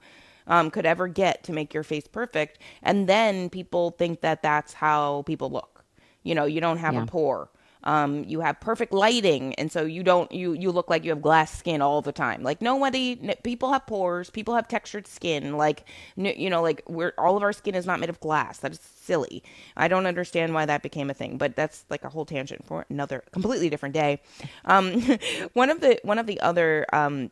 um, 0.49 0.69
could 0.71 0.85
ever 0.85 1.07
get 1.07 1.43
to 1.43 1.53
make 1.53 1.73
your 1.73 1.83
face 1.83 2.07
perfect. 2.07 2.59
And 2.83 3.07
then 3.07 3.49
people 3.49 3.91
think 3.91 4.21
that 4.21 4.41
that's 4.41 4.73
how 4.73 5.23
people 5.25 5.49
look. 5.49 5.85
You 6.23 6.35
know, 6.35 6.45
you 6.45 6.59
don't 6.59 6.79
have 6.79 6.95
yeah. 6.95 7.03
a 7.03 7.05
pore. 7.05 7.49
Um, 7.85 8.25
you 8.25 8.41
have 8.41 8.59
perfect 8.59 8.91
lighting, 8.91 9.55
and 9.55 9.71
so 9.71 9.85
you 9.85 10.03
don't 10.03 10.29
you 10.33 10.51
you 10.51 10.69
look 10.69 10.89
like 10.89 11.05
you 11.05 11.11
have 11.11 11.21
glass 11.21 11.57
skin 11.57 11.81
all 11.81 12.01
the 12.01 12.11
time. 12.11 12.43
Like 12.43 12.61
nobody, 12.61 13.33
people 13.43 13.71
have 13.71 13.87
pores, 13.87 14.29
people 14.29 14.53
have 14.55 14.67
textured 14.67 15.07
skin. 15.07 15.55
Like 15.55 15.85
you 16.17 16.49
know, 16.49 16.61
like 16.61 16.83
we're 16.89 17.13
all 17.17 17.37
of 17.37 17.43
our 17.43 17.53
skin 17.53 17.75
is 17.75 17.85
not 17.85 18.01
made 18.01 18.09
of 18.09 18.19
glass. 18.19 18.59
That 18.59 18.73
is 18.73 18.81
silly. 18.81 19.43
I 19.77 19.87
don't 19.87 20.05
understand 20.05 20.53
why 20.53 20.65
that 20.65 20.83
became 20.83 21.09
a 21.09 21.13
thing, 21.13 21.37
but 21.37 21.55
that's 21.55 21.85
like 21.89 22.03
a 22.03 22.09
whole 22.09 22.25
tangent 22.25 22.65
for 22.65 22.85
another 22.89 23.23
completely 23.31 23.69
different 23.69 23.93
day. 23.93 24.19
Um, 24.65 25.01
one 25.53 25.69
of 25.69 25.79
the 25.79 26.01
one 26.03 26.19
of 26.19 26.27
the 26.27 26.41
other 26.41 26.85
um, 26.91 27.31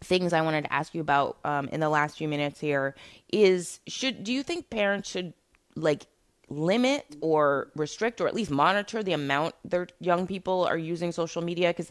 things 0.00 0.32
I 0.32 0.42
wanted 0.42 0.64
to 0.64 0.72
ask 0.72 0.94
you 0.94 1.00
about 1.00 1.38
um, 1.44 1.68
in 1.68 1.80
the 1.80 1.88
last 1.88 2.18
few 2.18 2.28
minutes 2.28 2.60
here 2.60 2.94
is 3.32 3.80
should 3.86 4.24
do 4.24 4.32
you 4.32 4.42
think 4.42 4.70
parents 4.70 5.08
should 5.08 5.32
like 5.74 6.06
limit 6.48 7.16
or 7.20 7.70
restrict 7.74 8.20
or 8.20 8.28
at 8.28 8.34
least 8.34 8.50
monitor 8.50 9.02
the 9.02 9.12
amount 9.12 9.54
their 9.64 9.88
young 10.00 10.26
people 10.26 10.64
are 10.64 10.78
using 10.78 11.12
social 11.12 11.42
media? 11.42 11.70
Because 11.70 11.90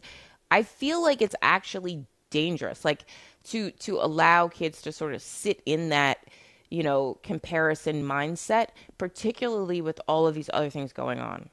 I 0.51 0.63
feel 0.63 1.01
like 1.01 1.21
it's 1.21 1.35
actually 1.41 2.05
dangerous 2.29 2.83
like 2.83 3.05
to 3.43 3.71
to 3.71 3.97
allow 3.97 4.47
kids 4.47 4.81
to 4.81 4.91
sort 4.91 5.13
of 5.13 5.21
sit 5.21 5.61
in 5.65 5.89
that 5.89 6.17
you 6.69 6.83
know 6.83 7.17
comparison 7.23 8.03
mindset 8.03 8.69
particularly 8.97 9.79
with 9.81 10.01
all 10.07 10.27
of 10.27 10.35
these 10.35 10.49
other 10.51 10.69
things 10.69 10.91
going 10.91 11.19
on 11.19 11.49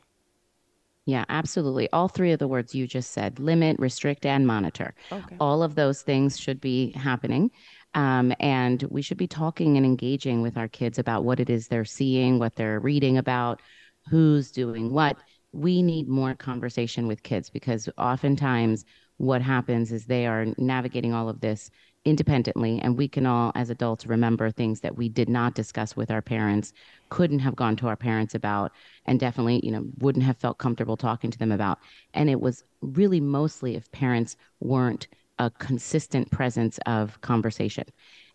yeah, 1.05 1.25
absolutely. 1.29 1.91
All 1.93 2.09
three 2.09 2.33
of 2.33 2.39
the 2.39 2.47
words 2.47 2.75
you 2.75 2.87
just 2.87 3.11
said 3.11 3.41
limit, 3.41 3.79
restrict, 3.79 4.25
and 4.25 4.47
monitor. 4.47 4.95
Okay. 5.11 5.37
All 5.41 5.63
of 5.63 5.75
those 5.75 6.03
things 6.03 6.39
should 6.39 6.61
be 6.61 6.93
happening. 6.93 7.51
Um, 7.95 8.33
and 8.39 8.83
we 8.85 9.03
should 9.03 9.19
be 9.19 9.27
talking 9.27 9.77
and 9.77 9.85
engaging 9.85 10.43
with 10.43 10.57
our 10.57 10.69
kids 10.69 10.99
about 10.99 11.25
what 11.25 11.41
it 11.41 11.51
is 11.51 11.69
they're 11.69 11.85
seeing, 11.85 12.39
what 12.39 12.55
they're 12.55 12.81
reading 12.81 13.19
about, 13.19 13.61
who's 14.09 14.51
doing 14.51 14.93
what. 14.93 15.17
We 15.53 15.83
need 15.83 16.09
more 16.09 16.35
conversation 16.35 17.07
with 17.07 17.23
kids 17.23 17.51
because 17.51 17.89
oftentimes 17.99 18.85
what 19.19 19.43
happens 19.43 19.93
is 19.93 20.07
they 20.07 20.27
are 20.27 20.47
navigating 20.57 21.13
all 21.13 21.29
of 21.29 21.41
this 21.41 21.71
independently 22.05 22.81
and 22.81 22.99
we 22.99 23.07
can 23.07 23.27
all 23.27 23.53
as 23.55 23.71
adults 23.71 24.07
remember 24.07 24.51
things 24.51 24.81
that 24.81 24.97
we 24.97 25.09
did 25.09 25.29
not 25.29 25.55
discuss 25.55 25.95
with 25.95 26.11
our 26.11 26.23
parents 26.23 26.73
couldn't 27.11 27.39
have 27.39 27.55
gone 27.55 27.77
to 27.77 27.87
our 27.87 27.97
parents 27.97 28.35
about 28.35 28.73
and 29.07 29.21
definitely 29.21 29.61
you 29.63 29.71
know 29.71 29.85
wouldn't 29.99 30.25
have 30.25 30.37
felt 30.37 30.59
comfortable 30.59 30.97
talking 30.97 31.31
to 31.31 31.39
them 31.39 31.53
about. 31.53 31.79
And 32.15 32.29
it 32.29 32.41
was 32.41 32.65
really 32.81 33.21
mostly 33.21 33.77
if 33.77 33.91
parents 33.93 34.37
weren't 34.61 35.07
a 35.39 35.51
consistent 35.51 36.31
presence 36.31 36.79
of 36.87 37.21
conversation. 37.21 37.85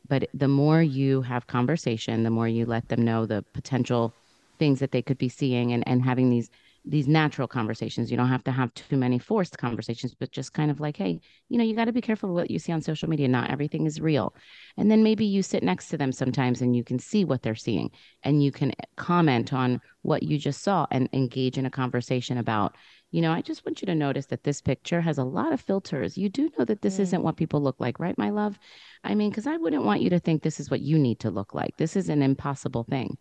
But 0.08 0.30
the 0.34 0.48
more 0.48 0.82
you 0.82 1.22
have 1.24 1.48
conversation 1.48 2.24
the 2.24 2.30
more 2.30 2.48
you 2.48 2.66
let 2.66 2.88
them 2.88 3.02
know 3.02 3.26
the 3.26 3.44
potential 3.54 4.16
things 4.60 4.80
that 4.80 4.92
they 4.92 5.02
could 5.02 5.18
be 5.18 5.30
seeing 5.30 5.74
and, 5.74 5.88
and 5.88 6.02
having 6.02 6.30
these 6.30 6.50
these 6.90 7.08
natural 7.08 7.48
conversations. 7.48 8.10
You 8.10 8.18
don't 8.18 8.30
have 8.30 8.44
to 8.46 8.52
have 8.52 8.74
too 8.74 8.98
many 8.98 9.20
forced 9.20 9.58
conversations, 9.58 10.16
but 10.16 10.32
just 10.32 10.54
kind 10.54 10.72
of 10.72 10.80
like, 10.80 10.98
hey, 10.98 11.20
you 11.50 11.58
know, 11.58 11.64
you 11.64 11.76
got 11.76 11.86
to 11.86 11.92
be 11.92 12.02
careful 12.02 12.34
what 12.34 12.50
you 12.50 12.60
see 12.60 12.72
on 12.72 12.82
social 12.82 13.10
media. 13.10 13.28
Not 13.28 13.50
everything 13.50 13.86
is 13.86 14.00
real. 14.00 14.34
And 14.78 14.90
then 14.90 15.04
maybe 15.04 15.26
you 15.26 15.44
sit 15.44 15.64
next 15.64 15.90
to 15.90 15.98
them 15.98 16.12
sometimes 16.12 16.62
and 16.62 16.76
you 16.76 16.84
can 16.84 17.00
see 17.00 17.26
what 17.26 17.42
they're 17.42 17.56
seeing 17.56 17.92
and 18.24 18.44
you 18.44 18.52
can 18.52 18.74
comment 18.96 19.54
on 19.54 19.82
what 20.02 20.24
you 20.24 20.38
just 20.38 20.64
saw 20.64 20.88
and 20.92 21.10
engage 21.14 21.58
in 21.58 21.66
a 21.66 21.72
conversation 21.72 22.38
about, 22.38 22.76
you 23.12 23.22
know, 23.22 23.32
I 23.32 23.42
just 23.42 23.66
want 23.66 23.82
you 23.82 23.86
to 23.88 23.96
notice 23.96 24.28
that 24.28 24.44
this 24.44 24.62
picture 24.62 25.02
has 25.02 25.18
a 25.18 25.24
lot 25.24 25.54
of 25.54 25.62
filters. 25.62 26.18
You 26.18 26.30
do 26.30 26.50
know 26.58 26.66
that 26.66 26.82
this 26.82 26.98
mm. 26.98 27.02
isn't 27.02 27.24
what 27.24 27.38
people 27.38 27.62
look 27.62 27.80
like, 27.80 28.00
right, 28.00 28.18
my 28.18 28.30
love? 28.30 28.58
I 29.04 29.16
mean, 29.16 29.30
because 29.30 29.48
I 29.48 29.58
wouldn't 29.58 29.84
want 29.84 30.02
you 30.02 30.10
to 30.12 30.20
think 30.20 30.42
this 30.42 30.60
is 30.60 30.70
what 30.70 30.82
you 30.82 30.98
need 30.98 31.20
to 31.22 31.32
look 31.32 31.54
like. 31.54 31.78
This 31.78 31.96
is 31.96 32.10
an 32.10 32.22
impossible 32.22 32.84
thing. 32.84 33.18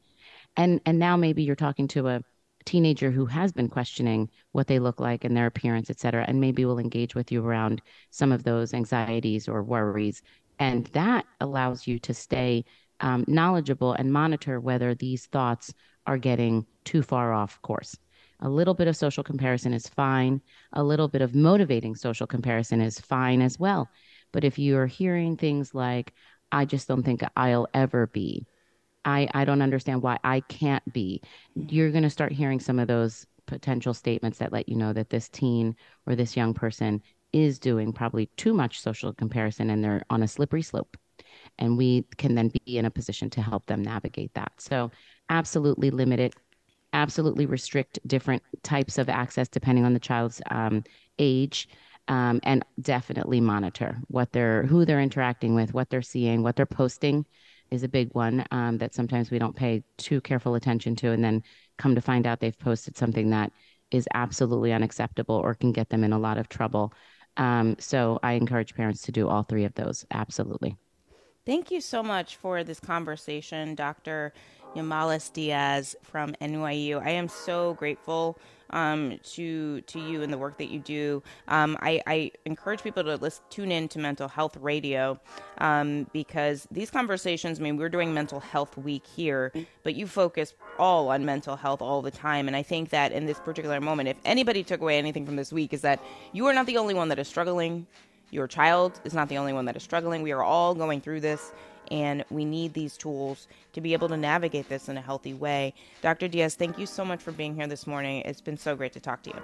And 0.56 0.80
and 0.86 0.98
now 0.98 1.16
maybe 1.16 1.42
you're 1.42 1.54
talking 1.54 1.86
to 1.88 2.08
a 2.08 2.22
teenager 2.66 3.10
who 3.10 3.24
has 3.24 3.52
been 3.52 3.68
questioning 3.68 4.28
what 4.52 4.66
they 4.66 4.78
look 4.78 5.00
like 5.00 5.24
and 5.24 5.34
their 5.34 5.46
appearance, 5.46 5.88
et 5.88 5.98
cetera, 5.98 6.24
and 6.28 6.40
maybe 6.40 6.64
will 6.64 6.78
engage 6.78 7.14
with 7.14 7.32
you 7.32 7.42
around 7.44 7.80
some 8.10 8.32
of 8.32 8.42
those 8.42 8.74
anxieties 8.74 9.48
or 9.48 9.62
worries. 9.62 10.22
And 10.58 10.86
that 10.88 11.24
allows 11.40 11.86
you 11.86 11.98
to 12.00 12.12
stay 12.12 12.64
um, 13.00 13.24
knowledgeable 13.26 13.92
and 13.92 14.12
monitor 14.12 14.60
whether 14.60 14.94
these 14.94 15.26
thoughts 15.26 15.72
are 16.06 16.18
getting 16.18 16.66
too 16.84 17.02
far 17.02 17.32
off 17.32 17.60
course. 17.62 17.96
A 18.40 18.48
little 18.48 18.74
bit 18.74 18.88
of 18.88 18.96
social 18.96 19.24
comparison 19.24 19.72
is 19.72 19.88
fine. 19.88 20.42
A 20.74 20.82
little 20.82 21.08
bit 21.08 21.22
of 21.22 21.34
motivating 21.34 21.94
social 21.94 22.26
comparison 22.26 22.80
is 22.80 23.00
fine 23.00 23.40
as 23.40 23.58
well. 23.58 23.88
But 24.32 24.44
if 24.44 24.58
you're 24.58 24.86
hearing 24.86 25.36
things 25.36 25.74
like, 25.74 26.12
I 26.52 26.64
just 26.64 26.86
don't 26.86 27.02
think 27.02 27.22
I'll 27.34 27.68
ever 27.72 28.06
be, 28.06 28.46
I, 29.06 29.28
I 29.32 29.44
don't 29.44 29.62
understand 29.62 30.02
why 30.02 30.18
I 30.24 30.40
can't 30.40 30.82
be, 30.92 31.22
you're 31.54 31.92
going 31.92 32.02
to 32.02 32.10
start 32.10 32.32
hearing 32.32 32.60
some 32.60 32.78
of 32.80 32.88
those 32.88 33.24
potential 33.46 33.94
statements 33.94 34.38
that 34.38 34.52
let 34.52 34.68
you 34.68 34.74
know 34.74 34.92
that 34.92 35.10
this 35.10 35.28
teen 35.28 35.76
or 36.06 36.16
this 36.16 36.36
young 36.36 36.52
person 36.52 37.00
is 37.32 37.60
doing 37.60 37.92
probably 37.92 38.26
too 38.36 38.52
much 38.52 38.80
social 38.80 39.12
comparison 39.12 39.70
and 39.70 39.82
they're 39.82 40.02
on 40.10 40.24
a 40.24 40.28
slippery 40.28 40.62
slope. 40.62 40.96
And 41.58 41.78
we 41.78 42.04
can 42.18 42.34
then 42.34 42.48
be 42.48 42.76
in 42.76 42.84
a 42.84 42.90
position 42.90 43.30
to 43.30 43.42
help 43.42 43.66
them 43.66 43.82
navigate 43.82 44.34
that. 44.34 44.52
So, 44.58 44.90
absolutely 45.28 45.90
limit 45.90 46.20
it, 46.20 46.34
absolutely 46.92 47.46
restrict 47.46 47.98
different 48.06 48.42
types 48.62 48.98
of 48.98 49.08
access 49.08 49.48
depending 49.48 49.84
on 49.84 49.94
the 49.94 50.00
child's 50.00 50.42
um, 50.50 50.84
age. 51.18 51.68
Um, 52.08 52.38
and 52.44 52.64
definitely 52.80 53.40
monitor 53.40 53.98
what 54.06 54.30
they're 54.30 54.62
who 54.62 54.84
they're 54.84 55.00
interacting 55.00 55.56
with, 55.56 55.74
what 55.74 55.90
they're 55.90 56.02
seeing, 56.02 56.44
what 56.44 56.54
they're 56.54 56.64
posting 56.64 57.26
is 57.70 57.82
a 57.82 57.88
big 57.88 58.14
one 58.14 58.44
um, 58.50 58.78
that 58.78 58.94
sometimes 58.94 59.30
we 59.30 59.38
don't 59.38 59.56
pay 59.56 59.82
too 59.98 60.20
careful 60.20 60.54
attention 60.54 60.96
to, 60.96 61.10
and 61.10 61.22
then 61.24 61.42
come 61.78 61.94
to 61.94 62.00
find 62.00 62.26
out 62.26 62.40
they've 62.40 62.58
posted 62.58 62.96
something 62.96 63.30
that 63.30 63.52
is 63.90 64.08
absolutely 64.14 64.72
unacceptable 64.72 65.36
or 65.36 65.54
can 65.54 65.72
get 65.72 65.88
them 65.88 66.04
in 66.04 66.12
a 66.12 66.18
lot 66.18 66.38
of 66.38 66.48
trouble. 66.48 66.92
Um, 67.36 67.76
so 67.78 68.18
I 68.22 68.32
encourage 68.32 68.74
parents 68.74 69.02
to 69.02 69.12
do 69.12 69.28
all 69.28 69.42
three 69.42 69.64
of 69.64 69.74
those. 69.74 70.04
Absolutely. 70.10 70.76
Thank 71.44 71.70
you 71.70 71.80
so 71.80 72.02
much 72.02 72.36
for 72.36 72.64
this 72.64 72.80
conversation, 72.80 73.74
Dr. 73.76 74.32
Yamalis 74.74 75.32
Diaz 75.32 75.94
from 76.02 76.34
NYU. 76.40 77.00
I 77.04 77.10
am 77.10 77.28
so 77.28 77.74
grateful 77.74 78.38
um, 78.70 79.18
to 79.34 79.80
to 79.82 79.98
you 79.98 80.22
and 80.22 80.32
the 80.32 80.38
work 80.38 80.58
that 80.58 80.68
you 80.68 80.80
do. 80.80 81.22
Um, 81.48 81.76
I, 81.80 82.02
I, 82.06 82.30
encourage 82.44 82.82
people 82.82 83.04
to 83.04 83.32
tune 83.50 83.70
in 83.70 83.88
to 83.88 83.98
Mental 83.98 84.28
Health 84.28 84.56
Radio 84.58 85.20
um, 85.58 86.06
because 86.12 86.66
these 86.70 86.90
conversations. 86.90 87.58
I 87.58 87.62
mean, 87.62 87.76
we're 87.76 87.88
doing 87.88 88.12
Mental 88.12 88.40
Health 88.40 88.76
Week 88.76 89.04
here, 89.06 89.52
but 89.82 89.94
you 89.94 90.06
focus 90.06 90.54
all 90.78 91.08
on 91.08 91.24
mental 91.24 91.56
health 91.56 91.82
all 91.82 92.02
the 92.02 92.10
time. 92.10 92.46
And 92.48 92.56
I 92.56 92.62
think 92.62 92.90
that 92.90 93.12
in 93.12 93.26
this 93.26 93.38
particular 93.40 93.80
moment, 93.80 94.08
if 94.08 94.16
anybody 94.24 94.62
took 94.62 94.80
away 94.80 94.98
anything 94.98 95.26
from 95.26 95.36
this 95.36 95.52
week, 95.52 95.72
is 95.72 95.82
that 95.82 96.02
you 96.32 96.46
are 96.46 96.52
not 96.52 96.66
the 96.66 96.78
only 96.78 96.94
one 96.94 97.08
that 97.08 97.18
is 97.18 97.28
struggling. 97.28 97.86
Your 98.30 98.48
child 98.48 99.00
is 99.04 99.14
not 99.14 99.28
the 99.28 99.38
only 99.38 99.52
one 99.52 99.66
that 99.66 99.76
is 99.76 99.82
struggling. 99.82 100.22
We 100.22 100.32
are 100.32 100.42
all 100.42 100.74
going 100.74 101.00
through 101.00 101.20
this 101.20 101.52
and 101.90 102.24
we 102.30 102.44
need 102.44 102.74
these 102.74 102.96
tools 102.96 103.48
to 103.72 103.80
be 103.80 103.92
able 103.92 104.08
to 104.08 104.16
navigate 104.16 104.68
this 104.68 104.88
in 104.88 104.96
a 104.96 105.00
healthy 105.00 105.34
way. 105.34 105.74
Dr. 106.02 106.28
Diaz, 106.28 106.54
thank 106.54 106.78
you 106.78 106.86
so 106.86 107.04
much 107.04 107.22
for 107.22 107.32
being 107.32 107.54
here 107.54 107.66
this 107.66 107.86
morning. 107.86 108.22
It's 108.24 108.40
been 108.40 108.56
so 108.56 108.76
great 108.76 108.92
to 108.94 109.00
talk 109.00 109.22
to 109.24 109.30
you. 109.30 109.42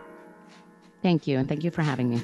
Thank 1.02 1.26
you, 1.26 1.38
and 1.38 1.48
thank 1.48 1.64
you 1.64 1.70
for 1.70 1.82
having 1.82 2.10
me. 2.10 2.22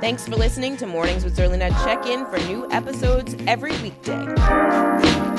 Thanks 0.00 0.26
for 0.26 0.34
listening 0.34 0.76
to 0.78 0.86
Mornings 0.88 1.22
with 1.22 1.36
Zerlina. 1.36 1.70
Check 1.84 2.04
in 2.06 2.26
for 2.26 2.38
new 2.48 2.68
episodes 2.72 3.36
every 3.46 3.70
weekday. 3.80 5.29